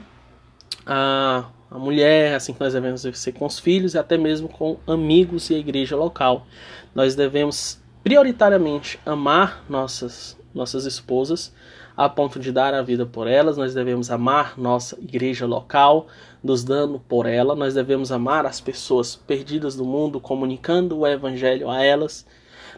a, 0.86 1.46
a 1.72 1.80
mulher, 1.80 2.36
assim 2.36 2.54
que 2.54 2.60
nós 2.60 2.74
devemos 2.74 3.02
ser 3.02 3.32
com 3.32 3.48
os 3.48 3.58
filhos 3.58 3.96
e 3.96 3.98
até 3.98 4.20
mesmo 4.20 4.48
com 4.48 4.78
amigos 4.86 5.50
e 5.50 5.56
a 5.56 5.58
igreja 5.58 5.96
local. 5.96 6.46
Nós 6.94 7.16
devemos 7.16 7.82
prioritariamente 8.04 9.00
amar 9.04 9.66
nossas 9.68 10.38
nossas 10.54 10.86
esposas 10.86 11.54
a 11.98 12.08
ponto 12.08 12.40
de 12.40 12.52
dar 12.52 12.76
a 12.76 12.84
vida 12.84 13.08
por 13.08 13.26
elas, 13.26 13.58
nós 13.58 13.74
devemos 13.74 14.12
amar 14.12 14.56
nossa 14.56 14.96
igreja 15.02 15.48
local, 15.48 16.06
nos 16.44 16.64
dando 16.64 17.00
por 17.00 17.26
ela, 17.26 17.56
nós 17.56 17.74
devemos 17.74 18.12
amar 18.12 18.46
as 18.46 18.62
pessoas 18.62 19.16
perdidas 19.16 19.76
do 19.76 19.84
mundo, 19.84 20.20
comunicando 20.20 21.00
o 21.00 21.08
evangelho 21.08 21.68
a 21.72 21.84
elas, 21.84 22.24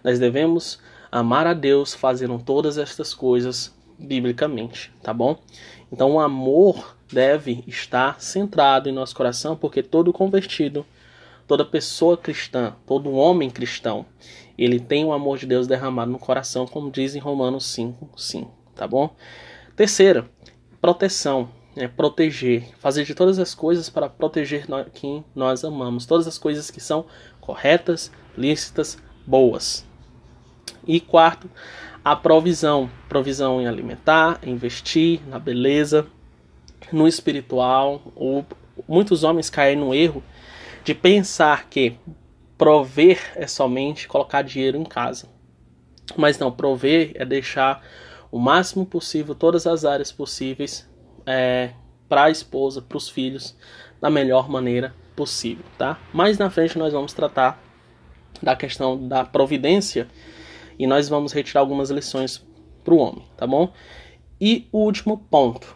nós 0.02 0.20
devemos 0.20 0.80
amar 1.12 1.46
a 1.46 1.54
Deus 1.54 1.94
fazendo 1.94 2.40
todas 2.40 2.78
estas 2.78 3.14
coisas 3.14 3.76
biblicamente, 3.98 4.90
tá 5.04 5.14
bom? 5.14 5.38
Então 5.92 6.14
o 6.14 6.20
amor 6.22 6.96
deve 7.12 7.62
estar 7.68 8.22
centrado 8.22 8.88
em 8.88 8.94
nosso 8.94 9.14
coração, 9.14 9.54
porque 9.54 9.84
todo 9.84 10.14
convertido, 10.14 10.86
toda 11.46 11.66
pessoa 11.66 12.16
cristã, 12.16 12.74
todo 12.86 13.12
homem 13.12 13.50
cristão, 13.50 14.06
ele 14.58 14.80
tem 14.80 15.04
o 15.04 15.12
amor 15.12 15.38
de 15.38 15.46
Deus 15.46 15.68
derramado 15.68 16.10
no 16.10 16.20
coração, 16.20 16.66
como 16.66 16.90
diz 16.90 17.16
em 17.16 17.20
Romanos 17.20 17.66
5, 17.66 18.10
5, 18.16 18.59
tá 18.80 18.88
bom? 18.88 19.14
Terceira, 19.76 20.30
proteção, 20.80 21.50
é 21.76 21.86
proteger, 21.86 22.70
fazer 22.80 23.04
de 23.04 23.14
todas 23.14 23.38
as 23.38 23.54
coisas 23.54 23.90
para 23.90 24.08
proteger 24.08 24.66
quem 24.94 25.24
nós 25.36 25.66
amamos, 25.66 26.06
todas 26.06 26.28
as 26.28 26.38
coisas 26.38 26.72
que 26.72 26.80
são 26.80 27.06
corretas, 27.42 28.10
lícitas, 28.38 28.98
boas. 29.28 29.86
E 30.88 31.02
quarto, 31.02 31.50
a 32.04 32.16
provisão, 32.16 32.90
provisão 33.10 33.62
em 33.62 33.68
alimentar, 33.68 34.40
investir 34.44 35.20
na 35.28 35.38
beleza, 35.38 36.08
no 36.90 37.06
espiritual. 37.06 38.02
Ou, 38.16 38.46
muitos 38.88 39.26
homens 39.26 39.50
caem 39.50 39.76
no 39.76 39.94
erro 39.94 40.24
de 40.86 40.96
pensar 40.96 41.68
que 41.70 41.98
prover 42.58 43.34
é 43.36 43.46
somente 43.46 44.08
colocar 44.08 44.42
dinheiro 44.42 44.78
em 44.78 44.86
casa. 44.86 45.28
Mas 46.16 46.40
não, 46.40 46.50
prover 46.52 47.12
é 47.16 47.26
deixar 47.26 47.84
o 48.32 48.40
máximo 48.40 48.86
possível 48.86 49.34
todas 49.34 49.66
as 49.66 49.86
áreas 49.86 50.12
possíveis 50.12 50.90
é, 51.26 51.72
para 52.08 52.26
a 52.26 52.30
esposa, 52.30 52.82
para 52.82 52.98
os 52.98 53.10
filhos, 53.10 53.56
da 54.02 54.10
melhor 54.10 54.50
maneira 54.50 54.94
possível, 55.16 55.66
tá? 55.78 56.00
Mais 56.14 56.38
na 56.38 56.50
frente 56.50 56.78
nós 56.78 56.94
vamos 56.94 57.14
tratar 57.14 57.62
da 58.42 58.56
questão 58.56 59.08
da 59.08 59.26
providência 59.26 60.08
e 60.78 60.88
nós 60.88 61.10
vamos 61.10 61.34
retirar 61.34 61.62
algumas 61.62 61.90
lições 61.90 62.46
para 62.84 62.94
o 62.94 62.98
homem, 62.98 63.26
tá 63.36 63.46
bom? 63.46 63.74
E 64.40 64.68
o 64.72 64.80
último 64.80 65.18
ponto, 65.18 65.76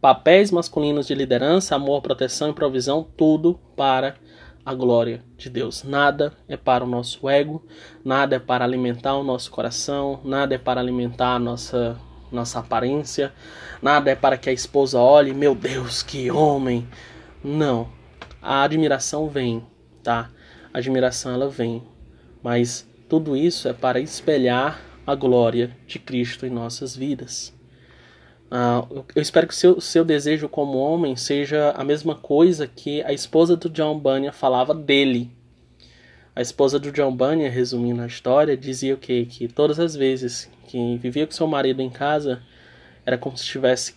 papéis 0.00 0.50
masculinos 0.50 1.06
de 1.06 1.14
liderança, 1.14 1.74
amor, 1.74 2.02
proteção 2.02 2.50
e 2.50 2.52
provisão, 2.52 3.02
tudo 3.16 3.58
para 3.74 4.16
a 4.64 4.74
glória 4.74 5.22
de 5.36 5.50
Deus. 5.50 5.82
Nada 5.82 6.32
é 6.48 6.56
para 6.56 6.84
o 6.84 6.88
nosso 6.88 7.28
ego, 7.28 7.64
nada 8.04 8.36
é 8.36 8.38
para 8.38 8.64
alimentar 8.64 9.16
o 9.16 9.24
nosso 9.24 9.50
coração, 9.50 10.20
nada 10.24 10.54
é 10.54 10.58
para 10.58 10.80
alimentar 10.80 11.34
a 11.34 11.38
nossa 11.38 11.98
nossa 12.30 12.60
aparência, 12.60 13.32
nada 13.82 14.10
é 14.10 14.14
para 14.14 14.38
que 14.38 14.48
a 14.48 14.52
esposa 14.52 14.98
olhe, 14.98 15.34
meu 15.34 15.54
Deus, 15.54 16.02
que 16.02 16.30
homem. 16.30 16.88
Não. 17.44 17.88
A 18.40 18.62
admiração 18.62 19.28
vem, 19.28 19.62
tá? 20.02 20.30
A 20.72 20.78
admiração 20.78 21.32
ela 21.32 21.48
vem, 21.48 21.82
mas 22.42 22.88
tudo 23.08 23.36
isso 23.36 23.68
é 23.68 23.74
para 23.74 24.00
espelhar 24.00 24.80
a 25.06 25.14
glória 25.14 25.76
de 25.86 25.98
Cristo 25.98 26.46
em 26.46 26.50
nossas 26.50 26.96
vidas. 26.96 27.52
Uh, 28.52 29.02
eu 29.16 29.22
espero 29.22 29.48
que 29.48 29.56
seu, 29.56 29.80
seu 29.80 30.04
desejo 30.04 30.46
como 30.46 30.76
homem 30.76 31.16
seja 31.16 31.70
a 31.70 31.82
mesma 31.82 32.14
coisa 32.14 32.66
que 32.66 33.02
a 33.02 33.10
esposa 33.10 33.56
do 33.56 33.70
John 33.70 33.98
Bunyan 33.98 34.30
falava 34.30 34.74
dele. 34.74 35.30
A 36.36 36.42
esposa 36.42 36.78
do 36.78 36.92
John 36.92 37.16
Bunyan, 37.16 37.48
resumindo 37.48 38.02
a 38.02 38.06
história, 38.06 38.54
dizia 38.54 38.92
o 38.92 38.98
quê? 38.98 39.26
Que 39.26 39.48
todas 39.48 39.80
as 39.80 39.96
vezes 39.96 40.50
que 40.66 40.98
vivia 40.98 41.26
com 41.26 41.32
seu 41.32 41.46
marido 41.46 41.80
em 41.80 41.88
casa, 41.88 42.42
era 43.06 43.16
como 43.16 43.38
se 43.38 43.46
tivesse 43.46 43.94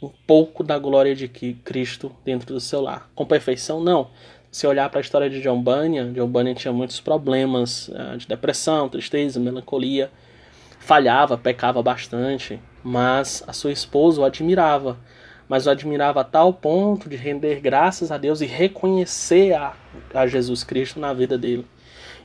um 0.00 0.10
pouco 0.24 0.62
da 0.62 0.78
glória 0.78 1.16
de 1.16 1.26
Cristo 1.26 2.14
dentro 2.24 2.54
do 2.54 2.60
seu 2.60 2.80
lar. 2.80 3.10
Com 3.12 3.26
perfeição, 3.26 3.82
não. 3.82 4.08
Se 4.52 4.68
olhar 4.68 4.88
para 4.88 5.00
a 5.00 5.02
história 5.02 5.28
de 5.28 5.42
John 5.42 5.60
Bunyan, 5.60 6.12
John 6.12 6.28
Bunyan 6.28 6.54
tinha 6.54 6.72
muitos 6.72 7.00
problemas 7.00 7.88
uh, 7.88 8.16
de 8.16 8.28
depressão, 8.28 8.88
tristeza, 8.88 9.40
melancolia, 9.40 10.12
falhava, 10.78 11.36
pecava 11.36 11.82
bastante, 11.82 12.60
mas 12.82 13.42
a 13.46 13.52
sua 13.52 13.72
esposa 13.72 14.20
o 14.20 14.24
admirava, 14.24 14.98
mas 15.48 15.66
o 15.66 15.70
admirava 15.70 16.20
a 16.20 16.24
tal 16.24 16.52
ponto 16.52 17.08
de 17.08 17.16
render 17.16 17.60
graças 17.60 18.10
a 18.10 18.18
Deus 18.18 18.40
e 18.40 18.46
reconhecer 18.46 19.54
a, 19.54 19.74
a 20.14 20.26
Jesus 20.26 20.62
Cristo 20.64 21.00
na 21.00 21.12
vida 21.12 21.36
dele. 21.36 21.66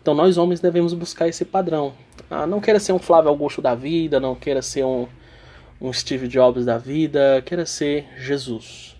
Então 0.02 0.13
nós 0.13 0.38
homens 0.38 0.60
devemos 0.60 0.94
buscar 0.94 1.28
esse 1.28 1.46
padrão. 1.46 1.94
Ah, 2.30 2.46
não 2.46 2.60
queira 2.60 2.80
ser 2.80 2.92
um 2.92 3.00
Flávio 3.00 3.30
Augusto 3.30 3.62
da 3.62 3.74
vida, 3.74 4.20
não 4.20 4.36
queira 4.36 4.62
ser 4.62 4.84
um, 4.84 5.08
um 5.80 5.94
Steve 5.94 6.28
Jobs 6.28 6.66
da 6.66 6.78
vida, 6.78 7.42
queira 7.46 7.66
ser 7.66 8.08
Jesus. 8.18 8.94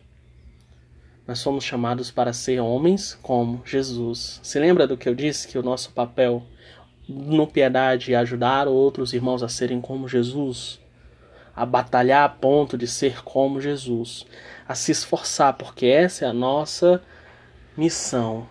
Nós 1.26 1.40
somos 1.40 1.64
chamados 1.64 2.12
para 2.12 2.34
ser 2.34 2.60
homens 2.60 3.18
como 3.22 3.62
Jesus. 3.66 4.42
Se 4.44 4.60
lembra 4.60 4.86
do 4.86 4.98
que 4.98 5.08
eu 5.08 5.16
disse 5.16 5.48
que 5.48 5.58
o 5.58 5.64
nosso 5.64 5.92
papel 5.92 6.44
no 7.08 7.48
piedade 7.48 8.16
ajudar 8.16 8.68
outros 8.68 9.14
irmãos 9.14 9.44
a 9.44 9.50
serem 9.50 9.82
como 9.82 10.08
Jesus, 10.08 10.80
a 11.56 11.66
batalhar 11.66 12.26
a 12.26 12.30
ponto 12.30 12.78
de 12.78 12.88
ser 12.88 13.24
como 13.24 13.62
Jesus, 13.62 14.26
a 14.68 14.74
se 14.74 14.92
esforçar, 14.92 15.54
porque 15.54 15.86
essa 15.86 16.26
é 16.26 16.28
a 16.28 16.34
nossa 16.34 17.02
missão, 17.78 18.48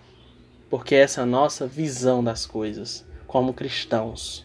porque 0.71 0.95
essa 0.95 1.21
é 1.21 1.25
a 1.25 1.27
nossa 1.27 1.67
visão 1.67 2.23
das 2.23 2.47
coisas 2.47 3.07
como 3.27 3.55
cristãos. 3.55 4.45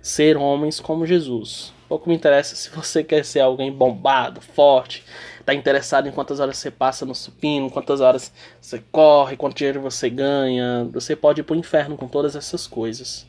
Ser 0.00 0.36
homens 0.36 0.80
como 0.80 1.06
Jesus. 1.06 1.72
Pouco 1.92 2.08
me 2.08 2.16
interessa 2.16 2.56
se 2.56 2.70
você 2.70 3.04
quer 3.04 3.22
ser 3.22 3.40
alguém 3.40 3.70
bombado, 3.70 4.40
forte, 4.40 5.04
está 5.38 5.52
interessado 5.52 6.08
em 6.08 6.10
quantas 6.10 6.40
horas 6.40 6.56
você 6.56 6.70
passa 6.70 7.04
no 7.04 7.14
supino, 7.14 7.70
quantas 7.70 8.00
horas 8.00 8.32
você 8.58 8.82
corre, 8.90 9.36
quanto 9.36 9.58
dinheiro 9.58 9.82
você 9.82 10.08
ganha. 10.08 10.88
Você 10.90 11.14
pode 11.14 11.42
ir 11.42 11.44
para 11.44 11.52
o 11.52 11.58
inferno 11.58 11.94
com 11.94 12.08
todas 12.08 12.34
essas 12.34 12.66
coisas. 12.66 13.26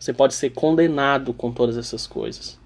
Você 0.00 0.12
pode 0.12 0.34
ser 0.34 0.50
condenado 0.50 1.32
com 1.32 1.52
todas 1.52 1.76
essas 1.76 2.08
coisas. 2.08 2.58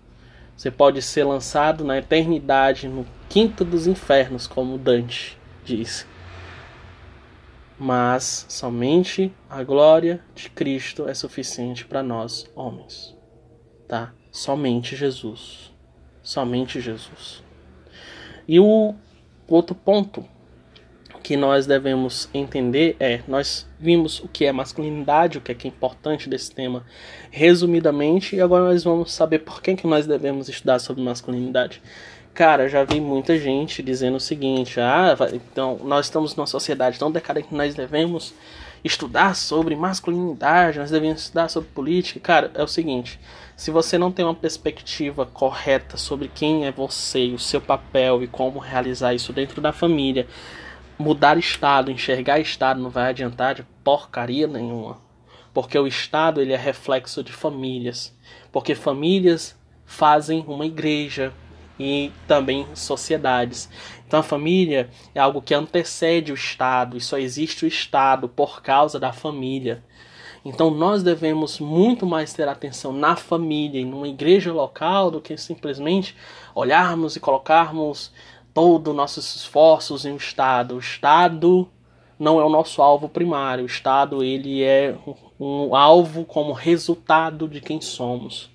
Você 0.57 0.71
pode 0.71 1.03
ser 1.03 1.25
lançado 1.25 1.85
na 1.85 1.99
eternidade, 1.99 2.89
no 2.89 3.07
quinto 3.29 3.63
dos 3.63 3.87
infernos, 3.87 4.47
como 4.47 4.79
Dante 4.79 5.37
disse. 5.63 6.07
Mas 7.79 8.47
somente 8.49 9.31
a 9.51 9.63
glória 9.63 10.25
de 10.35 10.49
Cristo 10.49 11.07
é 11.07 11.13
suficiente 11.13 11.85
para 11.85 12.03
nós, 12.03 12.51
homens. 12.57 13.15
Tá? 13.87 14.15
Somente 14.31 14.97
Jesus. 14.97 15.73
Somente 16.23 16.81
Jesus. 16.81 17.43
E 18.47 18.61
o 18.61 18.95
outro 19.49 19.75
ponto 19.75 20.25
que 21.23 21.37
nós 21.37 21.66
devemos 21.66 22.29
entender 22.33 22.97
é: 22.99 23.21
nós 23.29 23.66
vimos 23.79 24.21
o 24.21 24.29
que 24.29 24.45
é 24.45 24.53
masculinidade, 24.53 25.38
o 25.38 25.40
que 25.40 25.53
é, 25.53 25.55
que 25.55 25.69
é 25.69 25.71
importante 25.71 26.29
desse 26.29 26.53
tema 26.53 26.85
resumidamente, 27.31 28.37
e 28.37 28.40
agora 28.40 28.64
nós 28.64 28.85
vamos 28.85 29.12
saber 29.12 29.40
por 29.40 29.62
que, 29.62 29.77
que 29.77 29.87
nós 29.87 30.07
devemos 30.07 30.49
estudar 30.49 30.79
sobre 30.79 31.03
masculinidade. 31.03 31.83
Cara, 32.33 32.69
já 32.69 32.85
vi 32.85 33.01
muita 33.01 33.38
gente 33.38 33.83
dizendo 33.83 34.16
o 34.16 34.21
seguinte: 34.21 34.81
ah, 34.81 35.16
então 35.33 35.79
nós 35.85 36.07
estamos 36.07 36.35
numa 36.37 36.47
sociedade 36.47 36.99
tão 36.99 37.11
decadente 37.11 37.49
que 37.49 37.55
nós 37.55 37.75
devemos 37.75 38.35
estudar 38.85 39.35
sobre 39.35 39.77
masculinidade, 39.77 40.79
nós 40.79 40.90
devemos 40.90 41.23
estudar 41.23 41.49
sobre 41.49 41.69
política. 41.71 42.21
Cara, 42.21 42.51
é 42.55 42.62
o 42.62 42.69
seguinte: 42.69 43.21
se 43.61 43.70
você 43.70 43.99
não 43.99 44.11
tem 44.11 44.25
uma 44.25 44.35
perspectiva 44.35 45.27
correta 45.27 45.99
sobre 45.99 46.29
quem 46.29 46.64
é 46.64 46.73
você, 46.73 47.27
o 47.27 47.38
seu 47.38 47.61
papel 47.61 48.23
e 48.23 48.27
como 48.27 48.59
realizar 48.59 49.12
isso 49.12 49.35
dentro 49.35 49.61
da 49.61 49.70
família, 49.70 50.27
mudar 50.99 51.37
estado, 51.37 51.90
enxergar 51.90 52.40
estado 52.40 52.81
não 52.81 52.88
vai 52.88 53.11
adiantar 53.11 53.55
de 53.55 53.62
porcaria 53.85 54.46
nenhuma. 54.46 54.96
Porque 55.53 55.79
o 55.79 55.87
estado 55.87 56.40
ele 56.40 56.55
é 56.55 56.57
reflexo 56.57 57.23
de 57.23 57.33
famílias. 57.33 58.16
Porque 58.51 58.75
famílias 58.75 59.55
fazem 59.85 60.42
uma 60.49 60.64
igreja 60.64 61.31
e 61.79 62.11
também 62.27 62.66
sociedades. 62.75 63.68
Então 64.07 64.20
a 64.20 64.23
família 64.23 64.88
é 65.14 65.20
algo 65.20 65.42
que 65.42 65.53
antecede 65.53 66.33
o 66.33 66.35
Estado 66.35 66.96
e 66.96 67.01
só 67.01 67.18
existe 67.18 67.66
o 67.66 67.68
Estado 67.68 68.27
por 68.27 68.62
causa 68.62 68.99
da 68.99 69.12
família. 69.12 69.85
Então 70.44 70.70
nós 70.70 71.03
devemos 71.03 71.59
muito 71.59 72.07
mais 72.07 72.33
ter 72.33 72.48
atenção 72.48 72.92
na 72.92 73.14
família 73.14 73.81
e 73.81 73.85
numa 73.85 74.09
igreja 74.09 74.53
local 74.53 75.11
do 75.11 75.20
que 75.20 75.37
simplesmente 75.37 76.16
olharmos 76.55 77.14
e 77.16 77.20
colocarmos 77.20 78.11
todos 78.55 78.90
os 78.90 78.96
nossos 78.96 79.37
esforços 79.37 80.05
em 80.05 80.12
um 80.12 80.16
Estado. 80.16 80.76
O 80.76 80.79
Estado 80.79 81.68
não 82.18 82.40
é 82.40 82.44
o 82.44 82.50
nosso 82.50 82.81
alvo 82.81 83.09
primário. 83.09 83.64
O 83.64 83.66
Estado 83.66 84.24
ele 84.24 84.62
é 84.62 84.96
um 85.38 85.74
alvo 85.74 86.24
como 86.24 86.53
resultado 86.53 87.46
de 87.46 87.61
quem 87.61 87.81
somos. 87.81 88.50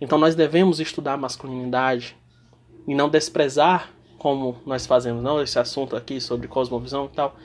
Então 0.00 0.18
nós 0.18 0.34
devemos 0.34 0.80
estudar 0.80 1.16
masculinidade 1.16 2.16
e 2.86 2.94
não 2.94 3.08
desprezar 3.08 3.90
como 4.18 4.56
nós 4.66 4.86
fazemos, 4.86 5.22
não 5.22 5.40
esse 5.40 5.58
assunto 5.58 5.96
aqui 5.96 6.20
sobre 6.20 6.46
cosmovisão 6.46 7.06
e 7.06 7.08
tal. 7.08 7.36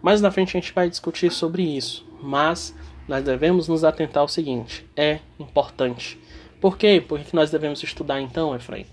Mais 0.00 0.20
na 0.20 0.30
frente 0.30 0.56
a 0.56 0.60
gente 0.60 0.72
vai 0.72 0.88
discutir 0.88 1.30
sobre 1.30 1.62
isso, 1.62 2.06
mas 2.22 2.74
nós 3.08 3.24
devemos 3.24 3.68
nos 3.68 3.84
atentar 3.84 4.22
ao 4.22 4.28
seguinte: 4.28 4.86
é 4.96 5.18
importante. 5.38 6.18
Por 6.60 6.78
quê? 6.78 7.02
Por 7.06 7.18
que 7.20 7.34
nós 7.34 7.50
devemos 7.50 7.82
estudar 7.82 8.20
então, 8.20 8.54
Efraim? 8.54 8.86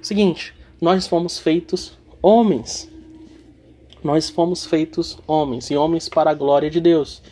Seguinte, 0.00 0.54
nós 0.80 1.06
fomos 1.06 1.38
feitos 1.38 1.96
homens. 2.20 2.90
Nós 4.02 4.28
fomos 4.28 4.66
feitos 4.66 5.18
homens 5.26 5.70
e 5.70 5.76
homens 5.76 6.08
para 6.08 6.30
a 6.30 6.34
glória 6.34 6.68
de 6.68 6.80
Deus. 6.80 7.22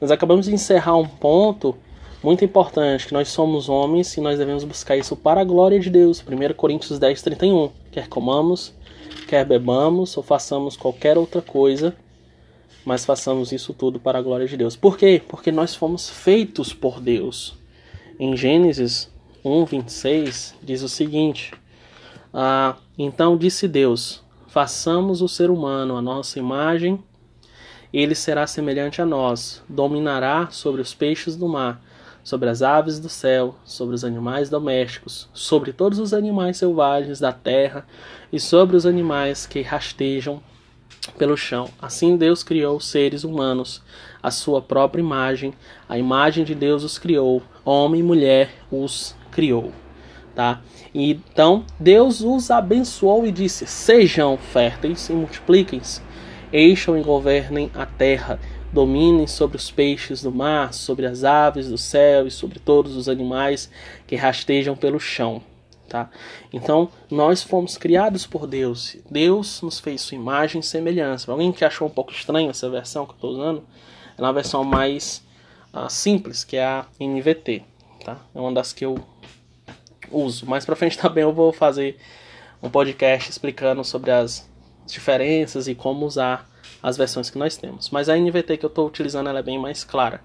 Nós 0.00 0.10
acabamos 0.10 0.46
de 0.46 0.54
encerrar 0.54 0.96
um 0.96 1.06
ponto 1.06 1.76
muito 2.22 2.44
importante, 2.44 3.08
que 3.08 3.12
nós 3.12 3.28
somos 3.28 3.68
homens 3.68 4.16
e 4.16 4.20
nós 4.20 4.38
devemos 4.38 4.62
buscar 4.62 4.96
isso 4.96 5.16
para 5.16 5.40
a 5.40 5.44
glória 5.44 5.80
de 5.80 5.90
Deus. 5.90 6.22
1 6.22 6.54
Coríntios 6.54 6.98
10, 6.98 7.22
31. 7.22 7.70
Quer 7.90 8.06
comamos, 8.06 8.72
quer 9.26 9.44
bebamos 9.44 10.16
ou 10.16 10.22
façamos 10.22 10.76
qualquer 10.76 11.18
outra 11.18 11.42
coisa, 11.42 11.96
mas 12.84 13.04
façamos 13.04 13.52
isso 13.52 13.72
tudo 13.72 14.00
para 14.00 14.18
a 14.18 14.22
glória 14.22 14.46
de 14.46 14.56
Deus. 14.56 14.76
Por 14.76 14.96
quê? 14.96 15.22
Porque 15.26 15.52
nós 15.52 15.74
fomos 15.74 16.08
feitos 16.08 16.72
por 16.72 17.00
Deus. 17.00 17.54
Em 18.18 18.36
Gênesis 18.36 19.10
1, 19.44 19.64
26, 19.64 20.54
diz 20.62 20.82
o 20.82 20.88
seguinte: 20.88 21.52
ah, 22.32 22.76
Então 22.98 23.36
disse 23.36 23.66
Deus: 23.68 24.22
Façamos 24.48 25.22
o 25.22 25.28
ser 25.28 25.50
humano 25.50 25.96
a 25.96 26.02
nossa 26.02 26.38
imagem, 26.38 27.02
ele 27.92 28.14
será 28.14 28.46
semelhante 28.46 29.02
a 29.02 29.06
nós, 29.06 29.62
dominará 29.68 30.48
sobre 30.50 30.80
os 30.80 30.94
peixes 30.94 31.36
do 31.36 31.48
mar, 31.48 31.82
sobre 32.24 32.48
as 32.48 32.62
aves 32.62 32.98
do 32.98 33.08
céu, 33.08 33.54
sobre 33.64 33.94
os 33.94 34.04
animais 34.04 34.48
domésticos, 34.48 35.28
sobre 35.32 35.72
todos 35.72 35.98
os 35.98 36.14
animais 36.14 36.56
selvagens 36.56 37.20
da 37.20 37.32
terra 37.32 37.86
e 38.32 38.40
sobre 38.40 38.76
os 38.76 38.86
animais 38.86 39.46
que 39.46 39.60
rastejam 39.60 40.42
pelo 41.18 41.36
chão. 41.36 41.68
Assim 41.80 42.16
Deus 42.16 42.42
criou 42.42 42.80
seres 42.80 43.24
humanos, 43.24 43.82
a 44.22 44.30
sua 44.30 44.60
própria 44.60 45.00
imagem, 45.00 45.54
a 45.88 45.98
imagem 45.98 46.44
de 46.44 46.54
Deus 46.54 46.84
os 46.84 46.98
criou, 46.98 47.42
homem 47.64 48.00
e 48.00 48.04
mulher 48.04 48.50
os 48.70 49.14
criou 49.30 49.72
tá? 50.34 50.60
Então 50.94 51.64
Deus 51.78 52.20
os 52.20 52.50
abençoou 52.50 53.26
e 53.26 53.32
disse: 53.32 53.66
Sejam 53.66 54.36
férteis 54.36 55.08
e 55.08 55.12
multipliquem-se, 55.12 56.00
encham 56.52 56.98
e 56.98 57.02
governem 57.02 57.70
a 57.74 57.86
terra, 57.86 58.38
dominem 58.72 59.26
sobre 59.26 59.56
os 59.56 59.70
peixes 59.70 60.22
do 60.22 60.32
mar, 60.32 60.72
sobre 60.72 61.06
as 61.06 61.24
aves 61.24 61.68
do 61.68 61.78
céu 61.78 62.26
e 62.26 62.30
sobre 62.30 62.58
todos 62.58 62.96
os 62.96 63.08
animais 63.08 63.70
que 64.06 64.16
rastejam 64.16 64.76
pelo 64.76 64.98
chão. 64.98 65.42
Tá? 65.92 66.08
Então, 66.50 66.88
nós 67.10 67.42
fomos 67.42 67.76
criados 67.76 68.24
por 68.24 68.46
Deus. 68.46 68.96
Deus 69.10 69.60
nos 69.60 69.78
fez 69.78 70.00
sua 70.00 70.16
imagem 70.16 70.60
e 70.60 70.64
semelhança. 70.64 71.30
Alguém 71.30 71.52
que 71.52 71.66
achou 71.66 71.86
um 71.86 71.90
pouco 71.90 72.10
estranho 72.10 72.48
essa 72.48 72.70
versão 72.70 73.04
que 73.04 73.10
eu 73.10 73.16
estou 73.16 73.30
usando, 73.32 73.62
é 74.16 74.22
uma 74.22 74.32
versão 74.32 74.64
mais 74.64 75.22
uh, 75.70 75.90
simples, 75.90 76.44
que 76.44 76.56
é 76.56 76.64
a 76.64 76.86
NVT. 76.98 77.62
Tá? 78.02 78.16
É 78.34 78.40
uma 78.40 78.50
das 78.50 78.72
que 78.72 78.86
eu 78.86 78.98
uso. 80.10 80.46
Mais 80.46 80.64
pra 80.64 80.74
frente 80.74 80.96
também 80.96 81.24
eu 81.24 81.32
vou 81.34 81.52
fazer 81.52 81.98
um 82.62 82.70
podcast 82.70 83.30
explicando 83.30 83.84
sobre 83.84 84.12
as 84.12 84.48
diferenças 84.86 85.68
e 85.68 85.74
como 85.74 86.06
usar 86.06 86.48
as 86.82 86.96
versões 86.96 87.28
que 87.28 87.36
nós 87.36 87.58
temos. 87.58 87.90
Mas 87.90 88.08
a 88.08 88.16
NVT 88.16 88.56
que 88.56 88.64
eu 88.64 88.68
estou 88.68 88.88
utilizando 88.88 89.28
ela 89.28 89.40
é 89.40 89.42
bem 89.42 89.58
mais 89.58 89.84
clara. 89.84 90.22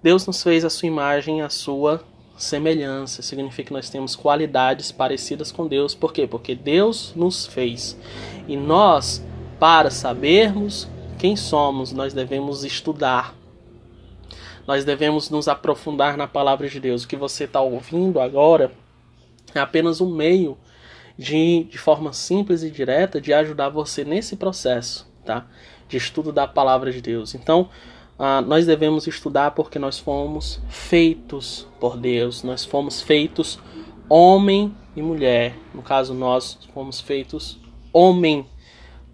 Deus 0.00 0.24
nos 0.24 0.40
fez 0.40 0.64
a 0.64 0.70
sua 0.70 0.86
imagem, 0.86 1.42
a 1.42 1.50
sua 1.50 2.00
semelhança. 2.38 3.20
Significa 3.20 3.68
que 3.68 3.72
nós 3.72 3.90
temos 3.90 4.16
qualidades 4.16 4.90
parecidas 4.90 5.52
com 5.52 5.66
Deus. 5.66 5.94
Por 5.94 6.12
quê? 6.12 6.26
Porque 6.26 6.54
Deus 6.54 7.12
nos 7.14 7.46
fez. 7.46 7.96
E 8.46 8.56
nós, 8.56 9.22
para 9.58 9.90
sabermos 9.90 10.88
quem 11.18 11.36
somos, 11.36 11.92
nós 11.92 12.14
devemos 12.14 12.64
estudar 12.64 13.36
nós 14.68 14.84
devemos 14.84 15.30
nos 15.30 15.48
aprofundar 15.48 16.18
na 16.18 16.28
palavra 16.28 16.68
de 16.68 16.78
Deus. 16.78 17.02
O 17.02 17.08
que 17.08 17.16
você 17.16 17.44
está 17.44 17.58
ouvindo 17.58 18.20
agora 18.20 18.70
é 19.54 19.60
apenas 19.60 19.98
um 19.98 20.14
meio 20.14 20.58
de, 21.16 21.64
de 21.64 21.78
forma 21.78 22.12
simples 22.12 22.62
e 22.62 22.70
direta 22.70 23.18
de 23.18 23.32
ajudar 23.32 23.70
você 23.70 24.04
nesse 24.04 24.36
processo, 24.36 25.10
tá? 25.24 25.46
De 25.88 25.96
estudo 25.96 26.30
da 26.30 26.46
palavra 26.46 26.92
de 26.92 27.00
Deus. 27.00 27.34
Então, 27.34 27.70
uh, 28.18 28.40
nós 28.46 28.66
devemos 28.66 29.06
estudar 29.06 29.52
porque 29.52 29.78
nós 29.78 29.98
fomos 29.98 30.60
feitos 30.68 31.66
por 31.80 31.96
Deus, 31.96 32.42
nós 32.42 32.64
fomos 32.64 33.00
feitos 33.00 33.58
homem 34.08 34.74
e 34.96 35.02
mulher. 35.02 35.54
No 35.74 35.82
caso, 35.82 36.14
nós 36.14 36.58
fomos 36.72 37.00
feitos 37.00 37.58
homem 37.92 38.46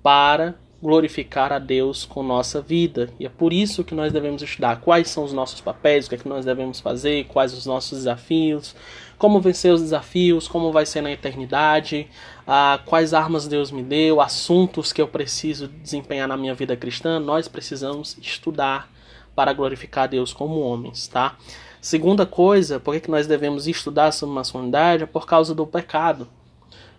para 0.02 0.54
glorificar 0.84 1.50
a 1.50 1.58
Deus 1.58 2.04
com 2.04 2.22
nossa 2.22 2.60
vida. 2.60 3.08
E 3.18 3.24
é 3.24 3.28
por 3.30 3.54
isso 3.54 3.82
que 3.82 3.94
nós 3.94 4.12
devemos 4.12 4.42
estudar 4.42 4.82
quais 4.82 5.08
são 5.08 5.24
os 5.24 5.32
nossos 5.32 5.58
papéis, 5.58 6.04
o 6.04 6.10
que 6.10 6.14
é 6.14 6.18
que 6.18 6.28
nós 6.28 6.44
devemos 6.44 6.78
fazer, 6.78 7.24
quais 7.24 7.54
os 7.54 7.64
nossos 7.64 8.00
desafios, 8.00 8.76
como 9.16 9.40
vencer 9.40 9.72
os 9.72 9.80
desafios, 9.80 10.46
como 10.46 10.70
vai 10.70 10.84
ser 10.84 11.00
na 11.00 11.10
eternidade, 11.10 12.06
ah, 12.46 12.78
quais 12.84 13.14
armas 13.14 13.48
Deus 13.48 13.70
me 13.70 13.82
deu, 13.82 14.20
assuntos 14.20 14.92
que 14.92 15.00
eu 15.00 15.08
preciso 15.08 15.68
desempenhar 15.68 16.28
na 16.28 16.36
minha 16.36 16.52
vida 16.52 16.76
cristã. 16.76 17.18
Nós 17.18 17.48
precisamos 17.48 18.18
estudar 18.20 18.90
para 19.34 19.52
glorificar 19.52 20.04
a 20.04 20.08
Deus 20.08 20.32
como 20.32 20.60
homens, 20.60 21.08
tá? 21.08 21.36
Segunda 21.80 22.24
coisa, 22.24 22.80
por 22.80 22.98
que 22.98 23.10
nós 23.10 23.26
devemos 23.26 23.66
estudar 23.66 24.12
sobre 24.12 24.34
masculinidade? 24.34 25.02
É 25.02 25.06
por 25.06 25.26
causa 25.26 25.54
do 25.54 25.66
pecado 25.66 26.28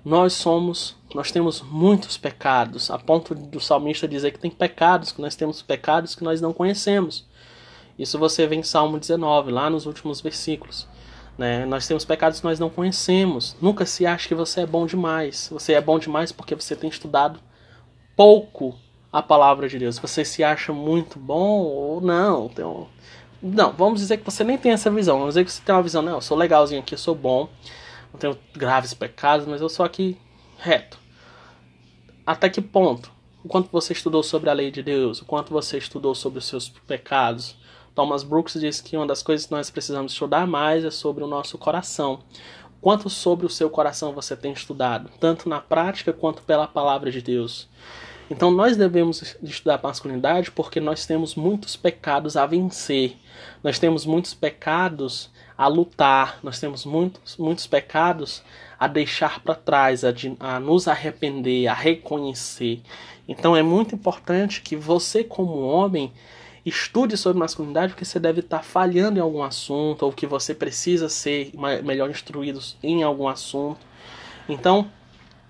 nós 0.05 0.33
somos, 0.33 0.95
nós 1.15 1.31
temos 1.31 1.63
muitos 1.63 2.15
pecados, 2.15 2.91
a 2.91 2.99
ponto 2.99 3.33
do 3.33 3.59
salmista 3.59 4.07
dizer 4.07 4.31
que 4.31 4.37
tem 4.37 4.51
pecados, 4.51 5.11
que 5.11 5.19
nós 5.19 5.35
temos 5.35 5.63
pecados 5.63 6.13
que 6.13 6.23
nós 6.23 6.39
não 6.39 6.53
conhecemos. 6.53 7.25
Isso 7.97 8.19
você 8.19 8.45
vê 8.45 8.55
em 8.55 8.61
Salmo 8.61 8.99
19, 8.99 9.51
lá 9.51 9.67
nos 9.67 9.87
últimos 9.87 10.21
versículos. 10.21 10.87
Né? 11.35 11.65
Nós 11.65 11.87
temos 11.87 12.05
pecados 12.05 12.39
que 12.39 12.45
nós 12.45 12.59
não 12.59 12.69
conhecemos. 12.69 13.55
Nunca 13.59 13.83
se 13.83 14.05
acha 14.05 14.27
que 14.27 14.35
você 14.35 14.61
é 14.61 14.65
bom 14.65 14.85
demais. 14.85 15.49
Você 15.51 15.73
é 15.73 15.81
bom 15.81 15.97
demais 15.97 16.31
porque 16.31 16.53
você 16.53 16.75
tem 16.75 16.89
estudado 16.89 17.39
pouco 18.15 18.77
a 19.17 19.23
palavra 19.23 19.67
de 19.69 19.79
Deus. 19.79 19.97
Você 19.99 20.25
se 20.25 20.43
acha 20.43 20.73
muito 20.73 21.19
bom 21.19 21.61
ou 21.61 22.01
não. 22.01 22.47
Então, 22.47 22.87
não, 23.41 23.71
vamos 23.71 23.99
dizer 23.99 24.17
que 24.17 24.25
você 24.25 24.43
nem 24.43 24.57
tem 24.57 24.71
essa 24.71 24.91
visão. 24.91 25.17
Vamos 25.19 25.35
dizer 25.35 25.45
que 25.45 25.51
você 25.51 25.61
tem 25.63 25.73
uma 25.73 25.83
visão, 25.83 26.01
não, 26.01 26.15
eu 26.15 26.21
sou 26.21 26.37
legalzinho 26.37 26.81
aqui, 26.81 26.93
eu 26.93 26.99
sou 26.99 27.15
bom 27.15 27.49
não 28.15 28.19
tenho 28.19 28.37
graves 28.53 28.93
pecados, 28.93 29.45
mas 29.45 29.61
eu 29.61 29.67
sou 29.67 29.85
aqui 29.85 30.17
reto. 30.57 30.97
Até 32.25 32.49
que 32.49 32.61
ponto? 32.61 33.11
O 33.43 33.47
quanto 33.47 33.69
você 33.71 33.93
estudou 33.93 34.23
sobre 34.23 34.49
a 34.49 34.53
lei 34.53 34.71
de 34.71 34.81
Deus? 34.81 35.21
O 35.21 35.25
quanto 35.25 35.51
você 35.51 35.77
estudou 35.77 36.15
sobre 36.15 36.39
os 36.39 36.45
seus 36.45 36.69
pecados? 36.69 37.57
Thomas 37.93 38.23
Brooks 38.23 38.59
diz 38.59 38.81
que 38.81 38.97
uma 38.97 39.05
das 39.05 39.21
coisas 39.21 39.45
que 39.45 39.51
nós 39.51 39.69
precisamos 39.69 40.13
estudar 40.13 40.47
mais 40.47 40.83
é 40.83 40.89
sobre 40.89 41.23
o 41.23 41.27
nosso 41.27 41.57
coração. 41.57 42.19
Quanto 42.81 43.09
sobre 43.09 43.45
o 43.45 43.49
seu 43.49 43.69
coração 43.69 44.13
você 44.13 44.35
tem 44.35 44.53
estudado, 44.53 45.09
tanto 45.19 45.47
na 45.49 45.59
prática 45.59 46.13
quanto 46.13 46.41
pela 46.43 46.67
palavra 46.67 47.11
de 47.11 47.21
Deus? 47.21 47.67
Então 48.29 48.49
nós 48.49 48.75
devemos 48.75 49.37
estudar 49.43 49.79
masculinidade 49.81 50.49
porque 50.49 50.79
nós 50.79 51.05
temos 51.05 51.35
muitos 51.35 51.75
pecados 51.75 52.35
a 52.35 52.45
vencer. 52.45 53.17
Nós 53.63 53.77
temos 53.77 54.05
muitos 54.05 54.33
pecados 54.33 55.29
a 55.57 55.67
lutar, 55.67 56.39
nós 56.43 56.59
temos 56.59 56.85
muitos, 56.85 57.37
muitos 57.37 57.67
pecados 57.67 58.43
a 58.79 58.87
deixar 58.87 59.39
para 59.41 59.55
trás, 59.55 60.03
a, 60.03 60.11
de, 60.11 60.35
a 60.39 60.59
nos 60.59 60.87
arrepender, 60.87 61.67
a 61.67 61.73
reconhecer. 61.73 62.81
Então 63.27 63.55
é 63.55 63.63
muito 63.63 63.95
importante 63.95 64.61
que 64.61 64.75
você, 64.75 65.23
como 65.23 65.61
homem, 65.61 66.11
estude 66.65 67.15
sobre 67.15 67.39
masculinidade, 67.39 67.93
porque 67.93 68.05
você 68.05 68.19
deve 68.19 68.39
estar 68.39 68.63
falhando 68.63 69.19
em 69.19 69.21
algum 69.21 69.43
assunto, 69.43 70.03
ou 70.03 70.11
que 70.11 70.25
você 70.25 70.53
precisa 70.53 71.07
ser 71.07 71.51
melhor 71.83 72.09
instruído 72.09 72.59
em 72.81 73.03
algum 73.03 73.27
assunto. 73.27 73.79
Então, 74.49 74.89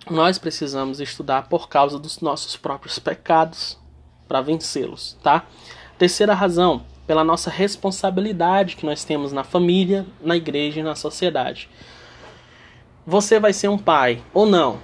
nós 0.10 0.38
precisamos 0.38 1.00
estudar 1.00 1.48
por 1.50 1.68
causa 1.68 1.98
dos 1.98 2.20
nossos 2.22 2.56
próprios 2.56 3.00
pecados 3.00 3.78
para 4.28 4.42
vencê-los, 4.42 5.18
tá? 5.24 5.46
Terceira 5.98 6.34
razão, 6.34 6.84
pela 7.08 7.24
nossa 7.24 7.50
responsabilidade 7.50 8.76
que 8.76 8.86
nós 8.86 9.04
temos 9.04 9.32
na 9.32 9.44
família, 9.44 10.06
na 10.22 10.36
igreja 10.36 10.80
e 10.80 10.84
na 10.84 10.96
sociedade. 10.96 11.70
você 13.06 13.40
vai 13.40 13.54
ser 13.54 13.68
um 13.68 13.78
pai 13.78 14.22
ou 14.34 14.46
não. 14.46 14.80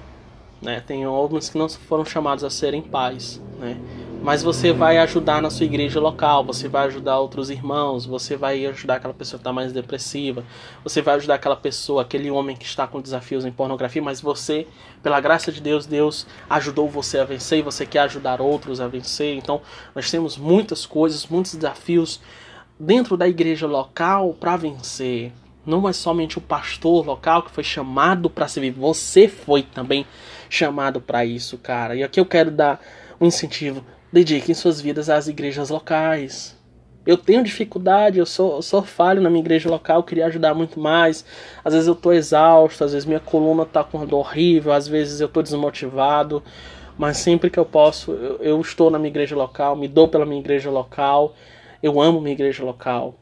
Né? 0.61 0.79
Tem 0.79 1.07
homens 1.07 1.49
que 1.49 1.57
não 1.57 1.67
foram 1.67 2.05
chamados 2.05 2.43
a 2.43 2.49
serem 2.49 2.81
pais. 2.81 3.41
Né? 3.57 3.77
Mas 4.23 4.43
você 4.43 4.71
vai 4.71 4.99
ajudar 4.99 5.41
na 5.41 5.49
sua 5.49 5.65
igreja 5.65 5.99
local, 5.99 6.45
você 6.45 6.67
vai 6.67 6.85
ajudar 6.85 7.17
outros 7.17 7.49
irmãos, 7.49 8.05
você 8.05 8.37
vai 8.37 8.63
ajudar 8.67 8.97
aquela 8.97 9.15
pessoa 9.15 9.39
que 9.39 9.41
está 9.41 9.51
mais 9.51 9.73
depressiva, 9.73 10.45
você 10.83 11.01
vai 11.01 11.15
ajudar 11.15 11.35
aquela 11.35 11.55
pessoa, 11.55 12.03
aquele 12.03 12.29
homem 12.29 12.55
que 12.55 12.63
está 12.63 12.85
com 12.85 13.01
desafios 13.01 13.45
em 13.45 13.51
pornografia, 13.51 13.99
mas 13.99 14.21
você, 14.21 14.67
pela 15.01 15.19
graça 15.19 15.51
de 15.51 15.59
Deus, 15.59 15.87
Deus 15.87 16.27
ajudou 16.47 16.87
você 16.87 17.17
a 17.17 17.23
vencer 17.23 17.59
e 17.59 17.61
você 17.63 17.83
quer 17.83 18.01
ajudar 18.01 18.41
outros 18.41 18.79
a 18.79 18.87
vencer. 18.87 19.35
Então, 19.35 19.59
nós 19.95 20.11
temos 20.11 20.37
muitas 20.37 20.85
coisas, 20.85 21.25
muitos 21.25 21.55
desafios 21.55 22.21
dentro 22.79 23.17
da 23.17 23.27
igreja 23.27 23.65
local 23.65 24.35
para 24.39 24.55
vencer. 24.55 25.31
Não 25.65 25.89
é 25.89 25.93
somente 25.93 26.37
o 26.37 26.41
pastor 26.41 27.03
local 27.03 27.41
que 27.41 27.49
foi 27.49 27.63
chamado 27.63 28.29
para 28.29 28.47
servir, 28.47 28.69
você 28.69 29.27
foi 29.27 29.63
também 29.63 30.05
chamado 30.47 31.01
para 31.01 31.25
isso, 31.25 31.57
cara. 31.57 31.95
E 31.95 32.03
aqui 32.03 32.19
eu 32.19 32.25
quero 32.25 32.51
dar 32.51 32.79
um 33.19 33.25
incentivo. 33.25 33.83
Dediquem 34.11 34.53
suas 34.53 34.81
vidas 34.81 35.09
às 35.09 35.27
igrejas 35.27 35.69
locais. 35.69 36.57
Eu 37.05 37.17
tenho 37.17 37.43
dificuldade, 37.43 38.19
eu 38.19 38.25
sou, 38.25 38.57
eu 38.57 38.61
sou 38.61 38.83
falho 38.83 39.21
na 39.21 39.29
minha 39.29 39.41
igreja 39.41 39.69
local, 39.69 40.03
queria 40.03 40.27
ajudar 40.27 40.53
muito 40.53 40.79
mais. 40.79 41.25
Às 41.63 41.73
vezes 41.73 41.87
eu 41.87 41.95
tô 41.95 42.11
exausto, 42.11 42.83
às 42.83 42.93
vezes 42.93 43.05
minha 43.05 43.19
coluna 43.19 43.65
tá 43.65 43.83
com 43.83 44.05
dor 44.05 44.19
horrível, 44.19 44.71
às 44.71 44.87
vezes 44.87 45.19
eu 45.19 45.27
tô 45.27 45.41
desmotivado. 45.41 46.43
Mas 46.97 47.17
sempre 47.17 47.49
que 47.49 47.57
eu 47.57 47.65
posso, 47.65 48.11
eu, 48.11 48.37
eu 48.41 48.61
estou 48.61 48.91
na 48.91 48.99
minha 48.99 49.09
igreja 49.09 49.35
local, 49.35 49.75
me 49.75 49.87
dou 49.87 50.07
pela 50.07 50.25
minha 50.25 50.39
igreja 50.39 50.69
local 50.69 51.35
eu 51.81 51.99
amo 51.99 52.21
minha 52.21 52.33
igreja 52.33 52.63
local, 52.63 53.15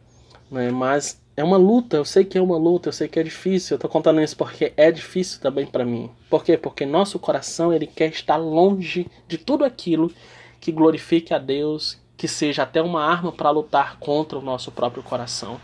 né? 0.51 0.69
Mas 0.69 1.21
é 1.37 1.43
uma 1.43 1.57
luta, 1.57 1.97
eu 1.97 2.03
sei 2.03 2.25
que 2.25 2.37
é 2.37 2.41
uma 2.41 2.57
luta, 2.57 2.89
eu 2.89 2.93
sei 2.93 3.07
que 3.07 3.19
é 3.19 3.23
difícil. 3.23 3.75
Eu 3.75 3.79
tô 3.79 3.87
contando 3.87 4.21
isso 4.21 4.35
porque 4.35 4.73
é 4.75 4.91
difícil 4.91 5.39
também 5.39 5.65
para 5.65 5.85
mim. 5.85 6.09
Por 6.29 6.43
quê? 6.43 6.57
Porque 6.57 6.85
nosso 6.85 7.17
coração, 7.17 7.73
ele 7.73 7.87
quer 7.87 8.09
estar 8.09 8.35
longe 8.35 9.07
de 9.27 9.37
tudo 9.37 9.63
aquilo 9.63 10.11
que 10.59 10.71
glorifique 10.71 11.33
a 11.33 11.37
Deus, 11.37 11.97
que 12.17 12.27
seja 12.27 12.63
até 12.63 12.81
uma 12.81 13.03
arma 13.03 13.31
para 13.31 13.49
lutar 13.49 13.97
contra 13.99 14.37
o 14.37 14.41
nosso 14.41 14.71
próprio 14.71 15.01
coração. 15.01 15.59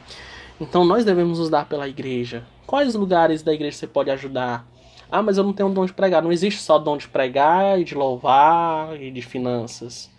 Então 0.60 0.86
nós 0.86 1.04
devemos 1.04 1.40
nos 1.40 1.50
dar 1.50 1.68
pela 1.68 1.88
igreja. 1.88 2.46
Quais 2.66 2.96
lugares 2.96 3.44
da 3.44 3.54
igreja 3.54 3.78
você 3.78 3.88
pode 3.88 4.10
ajudar? 4.10 4.66
Ah, 5.12 5.22
mas 5.22 5.38
eu 5.38 5.44
não 5.44 5.54
tenho 5.54 5.70
dom 5.70 5.86
de 5.86 5.94
pregar. 5.94 6.24
Não 6.24 6.32
existe 6.32 6.62
só 6.62 6.80
dom 6.80 6.98
de 6.98 7.08
pregar 7.08 7.80
e 7.80 7.84
de 7.84 7.94
louvar 7.94 9.00
e 9.00 9.12
de 9.12 9.22
finanças. 9.22 10.10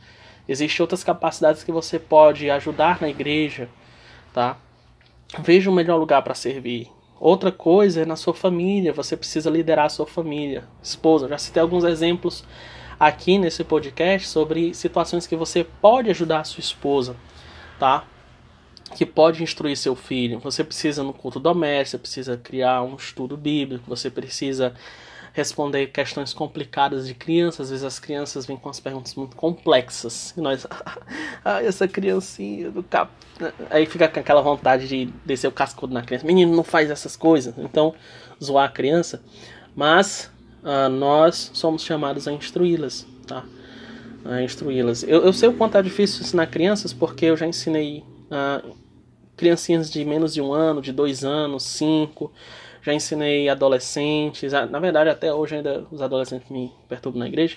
Existem 0.49 0.83
outras 0.83 1.03
capacidades 1.03 1.65
que 1.65 1.73
você 1.73 1.99
pode 1.99 2.49
ajudar 2.51 3.01
na 3.01 3.09
igreja, 3.09 3.69
tá? 4.33 4.59
Veja 5.41 5.71
o 5.71 5.75
melhor 5.75 5.97
lugar 5.97 6.23
para 6.23 6.35
servir. 6.35 6.89
Outra 7.19 7.51
coisa 7.51 8.03
é 8.03 8.05
na 8.05 8.15
sua 8.15 8.35
família, 8.35 8.93
você 8.93 9.17
precisa 9.17 9.51
liderar 9.51 9.87
a 9.87 9.89
sua 9.89 10.07
família. 10.07 10.65
Esposa, 10.83 11.27
já 11.29 11.39
citei 11.39 11.63
alguns 11.63 11.83
exemplos 11.83 12.45
aqui 12.99 13.39
nesse 13.39 13.63
podcast 13.63 14.29
sobre 14.29 14.75
situações 14.75 15.27
que 15.27 15.37
você 15.37 15.65
pode 15.65 16.11
ajudar 16.11 16.41
a 16.41 16.45
sua 16.45 16.61
esposa, 16.61 17.17
tá? 17.79 18.05
Que 18.95 19.05
pode 19.05 19.43
instruir 19.43 19.77
seu 19.77 19.95
filho. 19.95 20.39
Você 20.41 20.65
precisa 20.65 21.03
no 21.03 21.13
culto 21.13 21.39
doméstico, 21.39 21.91
você 21.91 21.99
precisa 21.99 22.37
criar 22.37 22.83
um 22.83 22.97
estudo 22.97 23.37
bíblico, 23.37 23.85
você 23.89 24.11
precisa 24.11 24.75
responder 25.37 25.89
questões 25.89 26.33
complicadas 26.33 27.07
de 27.07 27.13
crianças. 27.13 27.67
Às 27.67 27.71
vezes 27.71 27.85
as 27.85 27.99
crianças 27.99 28.47
vêm 28.47 28.57
com 28.57 28.71
as 28.71 28.81
perguntas 28.81 29.15
muito 29.15 29.37
complexas. 29.37 30.33
E 30.35 30.41
nós, 30.41 30.67
ah, 31.45 31.63
essa 31.63 31.87
criancinha 31.87 32.71
do 32.71 32.83
cap. 32.83 33.13
Aí 33.69 33.85
fica 33.85 34.09
com 34.09 34.19
aquela 34.19 34.41
vontade 34.41 34.89
de 34.89 35.07
descer 35.27 35.47
o 35.47 35.53
cascudo 35.53 35.93
na 35.93 36.03
criança. 36.03 36.25
Menino, 36.25 36.57
não 36.57 36.65
faz 36.65 36.91
essas 36.91 37.17
coisas. 37.17 37.55
Então, 37.59 37.95
zoar 38.43 38.65
a 38.65 38.73
criança. 38.73 39.23
Mas 39.75 40.31
uh, 40.67 40.91
nós 40.91 41.51
somos 41.55 41.83
chamados 41.83 42.29
a 42.29 42.33
instruí-las, 42.33 43.07
tá? 43.27 43.43
A 44.25 44.43
instruí-las. 44.43 45.03
Eu, 45.05 45.25
eu 45.25 45.33
sei 45.33 45.49
o 45.49 45.55
quanto 45.55 45.79
é 45.79 45.83
difícil 45.83 46.21
ensinar 46.21 46.49
crianças 46.49 46.93
porque 46.93 47.25
eu 47.27 47.37
já 47.37 47.47
ensinei 47.47 48.05
uh, 48.31 48.77
criancinhas 49.37 49.91
de 49.91 50.05
menos 50.05 50.35
de 50.35 50.43
um 50.43 50.53
ano, 50.53 50.83
de 50.83 50.93
dois 50.93 51.25
anos, 51.25 51.63
cinco 51.63 52.31
já 52.87 52.95
ensinei 52.95 53.49
adolescentes, 53.49 54.53
na 54.53 54.79
verdade 54.79 55.11
até 55.11 55.35
hoje 55.35 55.57
ainda 55.57 55.85
os 55.91 56.01
adolescentes 56.01 56.49
me 56.49 56.73
perturbam 56.89 57.19
na 57.19 57.27
igreja, 57.27 57.57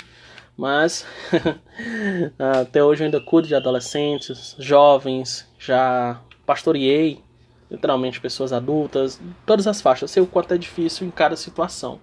mas 0.58 1.06
até 2.60 2.84
hoje 2.84 3.04
eu 3.04 3.06
ainda 3.06 3.22
cuido 3.22 3.48
de 3.48 3.54
adolescentes, 3.54 4.56
jovens, 4.58 5.48
já 5.60 6.20
pastoreei 6.48 7.24
literalmente 7.70 8.20
pessoas 8.20 8.52
adultas, 8.52 9.22
todas 9.46 9.68
as 9.68 9.80
faixas. 9.80 10.02
Eu 10.02 10.08
sei 10.08 10.24
o 10.24 10.26
quanto 10.26 10.56
é 10.56 10.58
difícil 10.58 11.06
em 11.06 11.12
cada 11.12 11.36
situação. 11.36 12.00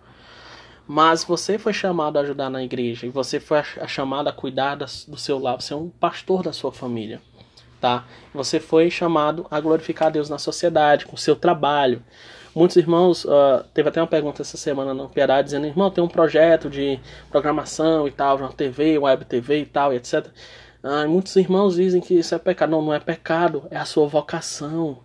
Mas 0.87 1.25
você 1.25 1.59
foi 1.59 1.73
chamado 1.73 2.17
a 2.17 2.21
ajudar 2.21 2.49
na 2.49 2.63
igreja 2.63 3.07
e 3.07 3.11
você 3.11 3.41
foi 3.41 3.63
chamado 3.89 4.29
a 4.29 4.33
cuidar 4.33 4.77
do 4.77 5.17
seu 5.17 5.39
lar. 5.39 5.61
Você 5.61 5.75
é 5.75 5.77
um 5.77 5.89
pastor 5.89 6.45
da 6.45 6.53
sua 6.53 6.71
família, 6.71 7.21
tá? 7.81 8.05
Você 8.33 8.61
foi 8.61 8.89
chamado 8.89 9.47
a 9.51 9.61
glorificar 9.61 10.09
a 10.09 10.11
Deus 10.11 10.31
na 10.31 10.39
sociedade, 10.39 11.05
com 11.05 11.17
o 11.17 11.19
seu 11.19 11.35
trabalho. 11.35 12.05
Muitos 12.55 12.77
irmãos, 12.77 13.25
uh, 13.27 13.65
teve 13.75 13.89
até 13.89 14.01
uma 14.01 14.07
pergunta 14.07 14.41
essa 14.41 14.57
semana 14.57 14.95
no 14.95 15.11
Piedade 15.11 15.47
dizendo, 15.47 15.67
irmão, 15.67 15.91
tem 15.91 16.03
um 16.03 16.09
projeto 16.09 16.71
de 16.71 16.99
programação 17.31 18.09
e 18.09 18.11
tal, 18.11 18.39
uma 18.39 18.51
TV, 18.51 18.97
web 18.97 19.27
TV 19.27 19.61
e 19.61 19.67
tal, 19.67 19.93
e 19.93 19.97
etc. 19.97 20.27
Uh, 20.83 21.07
muitos 21.07 21.37
irmãos 21.37 21.75
dizem 21.75 22.01
que 22.01 22.15
isso 22.15 22.35
é 22.35 22.39
pecado. 22.39 22.71
Não, 22.71 22.81
não 22.81 22.95
é 22.95 22.99
pecado, 22.99 23.67
é 23.71 23.77
a 23.77 23.85
sua 23.85 24.07
vocação. 24.07 25.01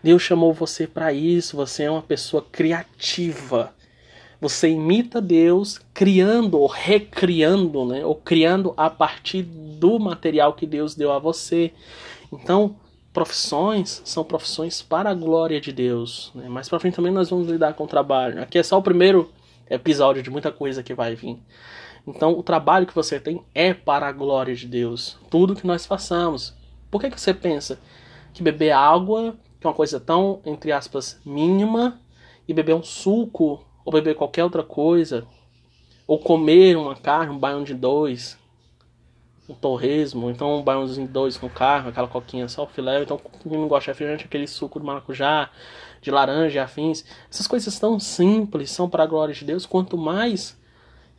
Deus 0.00 0.22
chamou 0.22 0.52
você 0.52 0.86
para 0.86 1.12
isso, 1.12 1.56
você 1.56 1.84
é 1.84 1.90
uma 1.90 2.02
pessoa 2.02 2.46
criativa. 2.52 3.73
Você 4.44 4.68
imita 4.68 5.22
Deus 5.22 5.80
criando 5.94 6.60
ou 6.60 6.66
recriando, 6.66 7.82
né? 7.86 8.04
ou 8.04 8.14
criando 8.14 8.74
a 8.76 8.90
partir 8.90 9.42
do 9.42 9.98
material 9.98 10.52
que 10.52 10.66
Deus 10.66 10.94
deu 10.94 11.10
a 11.10 11.18
você. 11.18 11.72
Então, 12.30 12.76
profissões 13.10 14.02
são 14.04 14.22
profissões 14.22 14.82
para 14.82 15.08
a 15.08 15.14
glória 15.14 15.58
de 15.58 15.72
Deus. 15.72 16.30
Né? 16.34 16.46
Mais 16.46 16.68
para 16.68 16.78
frente 16.78 16.94
também 16.94 17.10
nós 17.10 17.30
vamos 17.30 17.48
lidar 17.48 17.72
com 17.72 17.84
o 17.84 17.88
trabalho. 17.88 18.42
Aqui 18.42 18.58
é 18.58 18.62
só 18.62 18.76
o 18.76 18.82
primeiro 18.82 19.32
episódio 19.70 20.22
de 20.22 20.28
muita 20.28 20.52
coisa 20.52 20.82
que 20.82 20.92
vai 20.92 21.14
vir. 21.14 21.38
Então, 22.06 22.38
o 22.38 22.42
trabalho 22.42 22.86
que 22.86 22.94
você 22.94 23.18
tem 23.18 23.42
é 23.54 23.72
para 23.72 24.08
a 24.08 24.12
glória 24.12 24.54
de 24.54 24.66
Deus. 24.66 25.16
Tudo 25.30 25.56
que 25.56 25.66
nós 25.66 25.86
façamos. 25.86 26.52
Por 26.90 27.00
que, 27.00 27.08
que 27.08 27.18
você 27.18 27.32
pensa 27.32 27.80
que 28.34 28.42
beber 28.42 28.72
água, 28.72 29.34
que 29.58 29.66
é 29.66 29.70
uma 29.70 29.74
coisa 29.74 29.98
tão, 29.98 30.42
entre 30.44 30.70
aspas, 30.70 31.18
mínima, 31.24 31.98
e 32.46 32.52
beber 32.52 32.74
um 32.74 32.82
suco, 32.82 33.64
ou 33.84 33.92
beber 33.92 34.14
qualquer 34.14 34.44
outra 34.44 34.62
coisa, 34.62 35.26
ou 36.06 36.18
comer 36.18 36.76
uma 36.76 36.96
carne, 36.96 37.32
um 37.32 37.38
baião 37.38 37.62
de 37.62 37.74
dois, 37.74 38.38
um 39.48 39.54
torresmo, 39.54 40.30
então 40.30 40.58
um 40.58 40.62
baiãozinho 40.62 41.06
dois 41.06 41.36
com 41.36 41.48
carne, 41.48 41.90
aquela 41.90 42.08
coquinha 42.08 42.48
só 42.48 42.64
o 42.64 42.66
filé, 42.66 43.02
então 43.02 43.20
quem 43.42 43.52
não 43.52 43.68
gosta 43.68 43.84
de 43.84 43.90
refrigerante, 43.90 44.24
aquele 44.24 44.46
suco 44.46 44.80
de 44.80 44.86
maracujá, 44.86 45.50
de 46.00 46.10
laranja 46.10 46.62
afins. 46.62 47.04
Essas 47.30 47.46
coisas 47.46 47.78
tão 47.78 48.00
simples 48.00 48.70
são 48.70 48.88
para 48.88 49.02
a 49.02 49.06
glória 49.06 49.34
de 49.34 49.44
Deus, 49.44 49.66
quanto 49.66 49.98
mais 49.98 50.58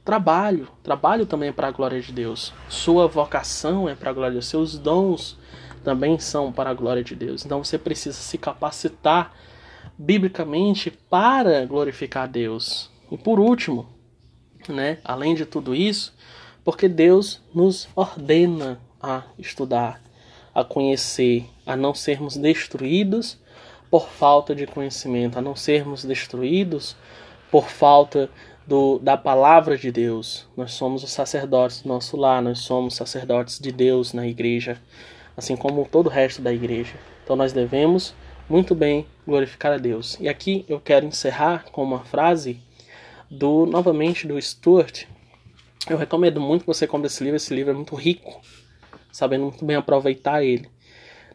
trabalho, 0.03 0.67
trabalho 0.83 1.25
também 1.25 1.49
é 1.49 1.51
para 1.51 1.67
a 1.67 1.71
glória 1.71 2.01
de 2.01 2.11
Deus. 2.11 2.53
Sua 2.67 3.07
vocação 3.07 3.87
é 3.87 3.95
para 3.95 4.09
a 4.09 4.13
glória 4.13 4.31
de 4.31 4.37
Deus, 4.37 4.47
seus 4.47 4.77
dons 4.77 5.37
também 5.83 6.17
são 6.17 6.51
para 6.51 6.71
a 6.71 6.73
glória 6.73 7.03
de 7.03 7.15
Deus. 7.15 7.45
Então 7.45 7.63
você 7.63 7.77
precisa 7.77 8.17
se 8.17 8.39
capacitar 8.39 9.33
biblicamente 9.97 10.91
para 10.91 11.65
glorificar 11.65 12.23
a 12.23 12.27
Deus. 12.27 12.89
E 13.11 13.17
por 13.17 13.39
último, 13.39 13.87
né, 14.67 14.99
além 15.03 15.35
de 15.35 15.45
tudo 15.45 15.75
isso, 15.75 16.13
porque 16.63 16.87
Deus 16.87 17.41
nos 17.53 17.87
ordena 17.95 18.79
a 19.01 19.23
estudar, 19.37 20.01
a 20.53 20.63
conhecer, 20.63 21.45
a 21.65 21.75
não 21.75 21.93
sermos 21.93 22.35
destruídos 22.35 23.37
por 23.89 24.09
falta 24.09 24.55
de 24.55 24.65
conhecimento, 24.65 25.37
a 25.37 25.41
não 25.41 25.55
sermos 25.55 26.03
destruídos 26.03 26.95
por 27.51 27.69
falta 27.69 28.29
do, 28.65 28.99
da 28.99 29.15
palavra 29.15 29.77
de 29.77 29.91
Deus. 29.91 30.47
Nós 30.57 30.73
somos 30.73 31.03
os 31.03 31.11
sacerdotes 31.11 31.81
do 31.81 31.89
nosso 31.89 32.17
lar, 32.17 32.41
nós 32.41 32.59
somos 32.59 32.95
sacerdotes 32.95 33.59
de 33.59 33.71
Deus 33.71 34.11
na 34.11 34.27
igreja, 34.27 34.81
assim 35.37 35.55
como 35.55 35.87
todo 35.89 36.07
o 36.07 36.09
resto 36.09 36.41
da 36.41 36.51
igreja. 36.51 36.95
Então 37.23 37.35
nós 37.35 37.53
devemos 37.53 38.13
muito 38.49 38.73
bem 38.73 39.05
glorificar 39.25 39.73
a 39.73 39.77
Deus. 39.77 40.17
E 40.19 40.27
aqui 40.27 40.65
eu 40.67 40.79
quero 40.79 41.05
encerrar 41.05 41.65
com 41.71 41.83
uma 41.83 42.03
frase 42.05 42.59
do 43.29 43.65
novamente 43.65 44.27
do 44.27 44.39
Stuart 44.41 45.05
eu 45.87 45.97
recomendo 45.97 46.41
muito 46.41 46.61
que 46.61 46.67
você 46.67 46.87
compre 46.87 47.05
esse 47.05 47.23
livro, 47.23 47.37
esse 47.37 47.53
livro 47.53 47.71
é 47.71 47.75
muito 47.75 47.93
rico, 47.93 48.41
sabendo 49.11 49.43
muito 49.43 49.63
bem 49.63 49.75
aproveitar 49.75 50.43
ele. 50.43 50.67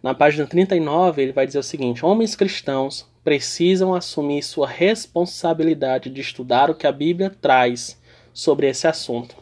Na 0.03 0.13
página 0.13 0.45
39, 0.45 1.23
ele 1.23 1.33
vai 1.33 1.47
dizer 1.47 1.61
o 1.61 1.63
seguinte: 1.63 2.05
Homens 2.05 2.35
cristãos 2.35 3.07
precisam 3.23 3.95
assumir 3.95 4.43
sua 4.43 4.67
responsabilidade 4.67 6.11
de 6.11 6.21
estudar 6.21 6.69
o 6.69 6.75
que 6.75 6.87
a 6.87 6.91
Bíblia 6.91 7.31
traz 7.31 8.01
sobre 8.33 8.69
esse 8.69 8.89
assunto. 8.89 9.37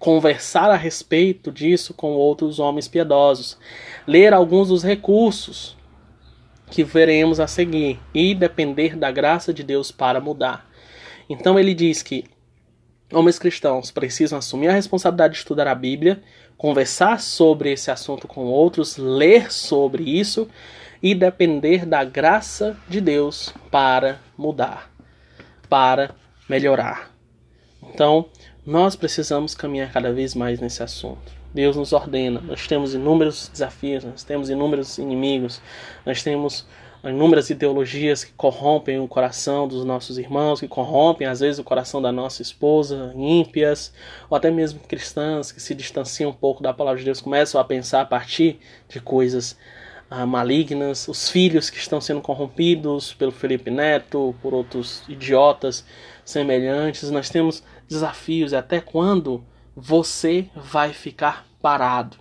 Conversar 0.00 0.68
a 0.68 0.76
respeito 0.76 1.52
disso 1.52 1.94
com 1.94 2.10
outros 2.12 2.58
homens 2.58 2.88
piedosos. 2.88 3.56
Ler 4.04 4.34
alguns 4.34 4.66
dos 4.66 4.82
recursos 4.82 5.76
que 6.72 6.82
veremos 6.82 7.38
a 7.38 7.46
seguir 7.46 8.00
e 8.14 8.34
depender 8.34 8.96
da 8.96 9.10
graça 9.10 9.52
de 9.52 9.62
Deus 9.62 9.92
para 9.92 10.22
mudar. 10.22 10.66
Então 11.28 11.58
ele 11.58 11.74
diz 11.74 12.02
que 12.02 12.24
homens 13.12 13.38
cristãos 13.38 13.90
precisam 13.90 14.38
assumir 14.38 14.68
a 14.68 14.72
responsabilidade 14.72 15.34
de 15.34 15.40
estudar 15.40 15.68
a 15.68 15.74
Bíblia, 15.74 16.22
conversar 16.56 17.20
sobre 17.20 17.70
esse 17.70 17.90
assunto 17.90 18.26
com 18.26 18.46
outros, 18.46 18.96
ler 18.96 19.52
sobre 19.52 20.02
isso 20.02 20.48
e 21.02 21.14
depender 21.14 21.84
da 21.84 22.04
graça 22.04 22.74
de 22.88 23.02
Deus 23.02 23.52
para 23.70 24.18
mudar, 24.36 24.90
para 25.68 26.14
melhorar. 26.48 27.10
Então, 27.82 28.30
nós 28.64 28.96
precisamos 28.96 29.54
caminhar 29.54 29.92
cada 29.92 30.10
vez 30.10 30.34
mais 30.34 30.58
nesse 30.58 30.82
assunto. 30.82 31.41
Deus 31.54 31.76
nos 31.76 31.92
ordena. 31.92 32.40
Nós 32.40 32.66
temos 32.66 32.94
inúmeros 32.94 33.48
desafios, 33.48 34.04
nós 34.04 34.24
temos 34.24 34.48
inúmeros 34.48 34.98
inimigos, 34.98 35.60
nós 36.04 36.22
temos 36.22 36.66
inúmeras 37.04 37.50
ideologias 37.50 38.22
que 38.22 38.32
corrompem 38.32 39.00
o 39.00 39.08
coração 39.08 39.66
dos 39.66 39.84
nossos 39.84 40.18
irmãos, 40.18 40.60
que 40.60 40.68
corrompem 40.68 41.26
às 41.26 41.40
vezes 41.40 41.58
o 41.58 41.64
coração 41.64 42.00
da 42.00 42.12
nossa 42.12 42.42
esposa, 42.42 43.12
ímpias, 43.16 43.92
ou 44.30 44.36
até 44.36 44.50
mesmo 44.50 44.80
cristãs 44.80 45.50
que 45.50 45.60
se 45.60 45.74
distanciam 45.74 46.30
um 46.30 46.34
pouco 46.34 46.62
da 46.62 46.72
palavra 46.72 46.98
de 46.98 47.04
Deus, 47.04 47.20
começam 47.20 47.60
a 47.60 47.64
pensar 47.64 48.02
a 48.02 48.06
partir 48.06 48.60
de 48.88 49.00
coisas 49.00 49.56
ah, 50.08 50.24
malignas, 50.26 51.08
os 51.08 51.28
filhos 51.28 51.70
que 51.70 51.78
estão 51.78 52.00
sendo 52.00 52.20
corrompidos 52.20 53.12
pelo 53.14 53.32
Felipe 53.32 53.70
Neto, 53.70 54.34
por 54.40 54.54
outros 54.54 55.02
idiotas 55.08 55.84
semelhantes. 56.24 57.10
Nós 57.10 57.28
temos 57.30 57.64
desafios, 57.88 58.52
e 58.52 58.56
até 58.56 58.80
quando 58.80 59.42
você 59.74 60.50
vai 60.54 60.92
ficar 60.92 61.46
parado? 61.60 62.18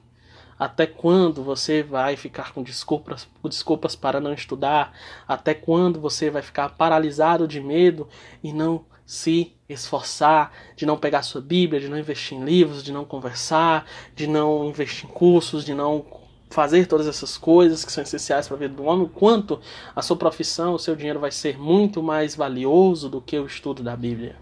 Até 0.57 0.85
quando 0.85 1.43
você 1.43 1.81
vai 1.81 2.15
ficar 2.15 2.53
com 2.53 2.61
desculpas, 2.61 3.27
com 3.41 3.49
desculpas 3.49 3.95
para 3.95 4.19
não 4.19 4.31
estudar? 4.31 4.93
Até 5.27 5.53
quando 5.53 5.99
você 5.99 6.29
vai 6.29 6.41
ficar 6.41 6.69
paralisado 6.69 7.47
de 7.47 7.59
medo 7.59 8.07
e 8.43 8.53
não 8.53 8.85
se 9.05 9.53
esforçar, 9.67 10.53
de 10.75 10.85
não 10.85 10.97
pegar 10.97 11.23
sua 11.23 11.41
Bíblia, 11.41 11.81
de 11.81 11.89
não 11.89 11.97
investir 11.97 12.37
em 12.37 12.43
livros, 12.43 12.83
de 12.83 12.93
não 12.93 13.03
conversar, 13.03 13.85
de 14.15 14.27
não 14.27 14.65
investir 14.65 15.09
em 15.09 15.13
cursos, 15.13 15.65
de 15.65 15.73
não 15.73 16.05
fazer 16.51 16.85
todas 16.85 17.07
essas 17.07 17.37
coisas 17.37 17.83
que 17.83 17.91
são 17.91 18.03
essenciais 18.03 18.47
para 18.47 18.55
a 18.55 18.59
vida 18.59 18.75
do 18.75 18.83
homem, 18.83 19.09
quanto 19.13 19.59
a 19.95 20.01
sua 20.01 20.15
profissão, 20.15 20.73
o 20.73 20.79
seu 20.79 20.95
dinheiro 20.95 21.19
vai 21.19 21.31
ser 21.31 21.57
muito 21.57 22.03
mais 22.03 22.35
valioso 22.35 23.09
do 23.09 23.19
que 23.19 23.39
o 23.39 23.45
estudo 23.45 23.81
da 23.81 23.95
Bíblia. 23.95 24.35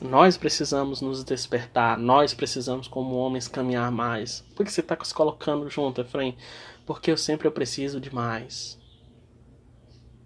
Nós 0.00 0.36
precisamos 0.36 1.00
nos 1.00 1.24
despertar, 1.24 1.96
nós 1.96 2.34
precisamos, 2.34 2.86
como 2.86 3.16
homens, 3.16 3.48
caminhar 3.48 3.90
mais. 3.90 4.44
Por 4.54 4.64
que 4.64 4.72
você 4.72 4.80
está 4.80 4.96
se 5.02 5.14
colocando 5.14 5.70
junto, 5.70 6.02
Efraim? 6.02 6.36
Porque 6.84 7.10
eu 7.10 7.16
sempre 7.16 7.50
preciso 7.50 7.98
de 7.98 8.14
mais. 8.14 8.78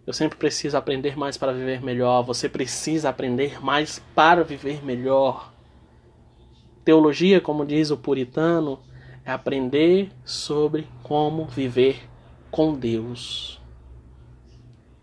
Eu 0.05 0.13
sempre 0.13 0.37
preciso 0.37 0.77
aprender 0.77 1.17
mais 1.17 1.37
para 1.37 1.53
viver 1.53 1.81
melhor. 1.83 2.23
Você 2.23 2.49
precisa 2.49 3.11
aprender 3.11 3.63
mais 3.65 4.03
para 4.13 4.43
viver 4.43 4.85
melhor. 4.85 5.53
Teologia, 6.85 7.41
como 7.41 7.65
diz 7.65 7.93
o 7.93 7.97
puritano, 7.97 8.81
é 9.25 9.31
aprender 9.31 10.11
sobre 10.25 10.89
como 11.05 11.47
viver 11.47 12.09
com 12.51 12.75
Deus. 12.75 13.61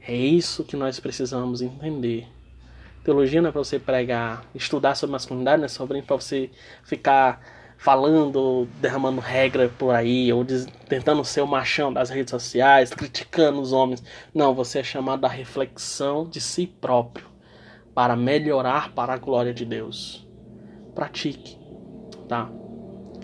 É 0.01 0.13
isso 0.13 0.65
que 0.65 0.75
nós 0.75 0.99
precisamos 0.99 1.61
entender. 1.61 2.27
Teologia 3.07 3.41
não 3.41 3.47
é 3.47 3.51
para 3.53 3.63
você 3.63 3.79
pregar, 3.79 4.43
estudar 4.53 4.93
sobre 4.93 5.13
masculinidade, 5.13 5.59
não 5.59 5.65
é 5.67 5.69
sobre 5.69 6.01
para 6.01 6.17
você 6.17 6.51
ficar 6.83 7.39
falando, 7.77 8.67
derramando 8.81 9.21
regra 9.21 9.69
por 9.69 9.95
aí, 9.95 10.33
ou 10.33 10.45
tentando 10.89 11.23
ser 11.23 11.39
o 11.39 11.47
machão 11.47 11.93
das 11.93 12.09
redes 12.09 12.31
sociais, 12.31 12.89
criticando 12.89 13.61
os 13.61 13.71
homens. 13.71 14.03
Não, 14.33 14.53
você 14.53 14.79
é 14.79 14.83
chamado 14.83 15.23
à 15.23 15.29
reflexão 15.29 16.27
de 16.27 16.41
si 16.41 16.67
próprio, 16.67 17.27
para 17.95 18.13
melhorar 18.13 18.91
para 18.91 19.13
a 19.13 19.17
glória 19.17 19.53
de 19.53 19.63
Deus. 19.63 20.27
Pratique, 20.93 21.57
tá? 22.27 22.51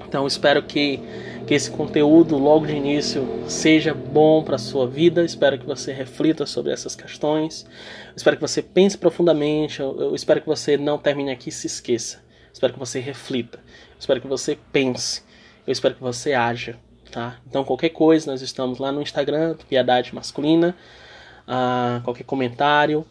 Então 0.08 0.28
espero 0.28 0.64
que, 0.64 0.99
que 1.47 1.54
esse 1.54 1.72
conteúdo 1.72 2.38
logo 2.38 2.66
de 2.66 2.74
início 2.74 3.28
seja 3.47 3.93
bom 3.93 4.43
para 4.43 4.56
a 4.56 4.60
sua 4.60 4.88
vida. 4.88 5.24
Espero 5.24 5.58
que 5.58 5.66
você 5.66 5.91
reflita 5.91 6.45
sobre 6.45 6.72
essas 6.72 6.95
questões. 6.95 7.66
Espero 8.16 8.38
que 8.38 8.41
você 8.41 8.62
pense 8.62 8.97
profundamente. 8.97 9.80
Eu, 9.80 9.99
eu 9.99 10.16
espero 10.16 10.41
que 10.41 10.47
você 10.47 10.78
não 10.78 10.97
termine 10.97 11.32
aqui 11.32 11.49
e 11.49 11.51
se 11.51 11.68
esqueça. 11.68 12.24
Espero 12.51 12.74
que 12.74 12.80
você 12.80 12.99
reflita. 12.99 13.60
Espero 13.99 14.22
que 14.22 14.28
você 14.28 14.58
pense. 14.72 15.24
Eu 15.66 15.72
espero 15.72 15.95
que 15.95 16.01
você 16.01 16.34
haja. 16.34 16.78
Tá? 17.12 17.38
Então 17.47 17.64
qualquer 17.64 17.89
coisa, 17.89 18.32
nós 18.32 18.41
estamos 18.41 18.80
lá 18.80 18.91
no 18.91 19.01
Instagram, 19.01 19.56
Piedade 19.70 20.14
Masculina. 20.16 20.76
Uh, 21.47 22.01
qualquer 22.04 22.24
comentário 22.24 23.06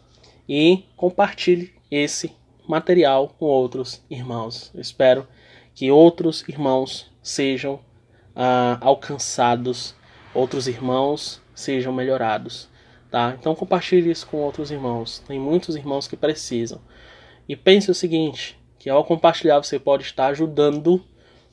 e 0.49 0.85
compartilhe 0.97 1.71
esse 1.89 2.33
material 2.67 3.35
com 3.37 3.45
outros 3.45 4.01
irmãos. 4.09 4.71
Eu 4.73 4.81
espero 4.81 5.27
que 5.73 5.91
outros 5.91 6.43
irmãos 6.47 7.11
sejam 7.21 7.79
ah, 8.35 8.77
alcançados, 8.81 9.95
outros 10.33 10.67
irmãos 10.67 11.41
sejam 11.55 11.93
melhorados. 11.93 12.69
Tá? 13.09 13.35
Então 13.39 13.53
compartilhe 13.53 14.09
isso 14.09 14.25
com 14.27 14.37
outros 14.37 14.71
irmãos. 14.71 15.19
Tem 15.27 15.39
muitos 15.39 15.75
irmãos 15.75 16.07
que 16.07 16.17
precisam. 16.17 16.81
E 17.47 17.55
pense 17.55 17.91
o 17.91 17.95
seguinte, 17.95 18.59
que 18.79 18.89
ao 18.89 19.05
compartilhar 19.05 19.61
você 19.61 19.77
pode 19.77 20.03
estar 20.03 20.27
ajudando 20.27 21.03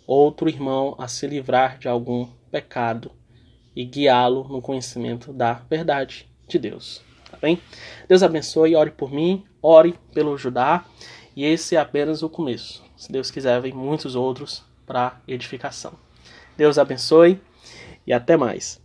outro 0.07 0.49
irmão 0.49 0.95
a 0.99 1.07
se 1.07 1.27
livrar 1.27 1.79
de 1.79 1.89
algum 1.89 2.27
pecado 2.51 3.13
e 3.77 3.85
guiá-lo 3.85 4.45
no 4.49 4.61
conhecimento 4.61 5.33
da 5.33 5.55
verdade 5.69 6.29
de 6.49 6.59
Deus. 6.59 7.03
Tá 7.31 7.37
bem? 7.41 7.61
Deus 8.09 8.23
abençoe, 8.23 8.75
ore 8.75 8.91
por 8.91 9.13
mim, 9.13 9.45
ore 9.63 9.97
pelo 10.13 10.37
Judá, 10.37 10.85
e 11.37 11.45
esse 11.45 11.77
é 11.77 11.79
apenas 11.79 12.23
o 12.23 12.29
começo. 12.29 12.83
Se 13.01 13.11
Deus 13.11 13.31
quiser, 13.31 13.59
vem 13.63 13.73
muitos 13.73 14.15
outros 14.15 14.63
para 14.87 15.19
edificação. 15.27 15.95
Deus 16.55 16.77
abençoe 16.77 17.41
e 18.07 18.13
até 18.13 18.37
mais. 18.37 18.79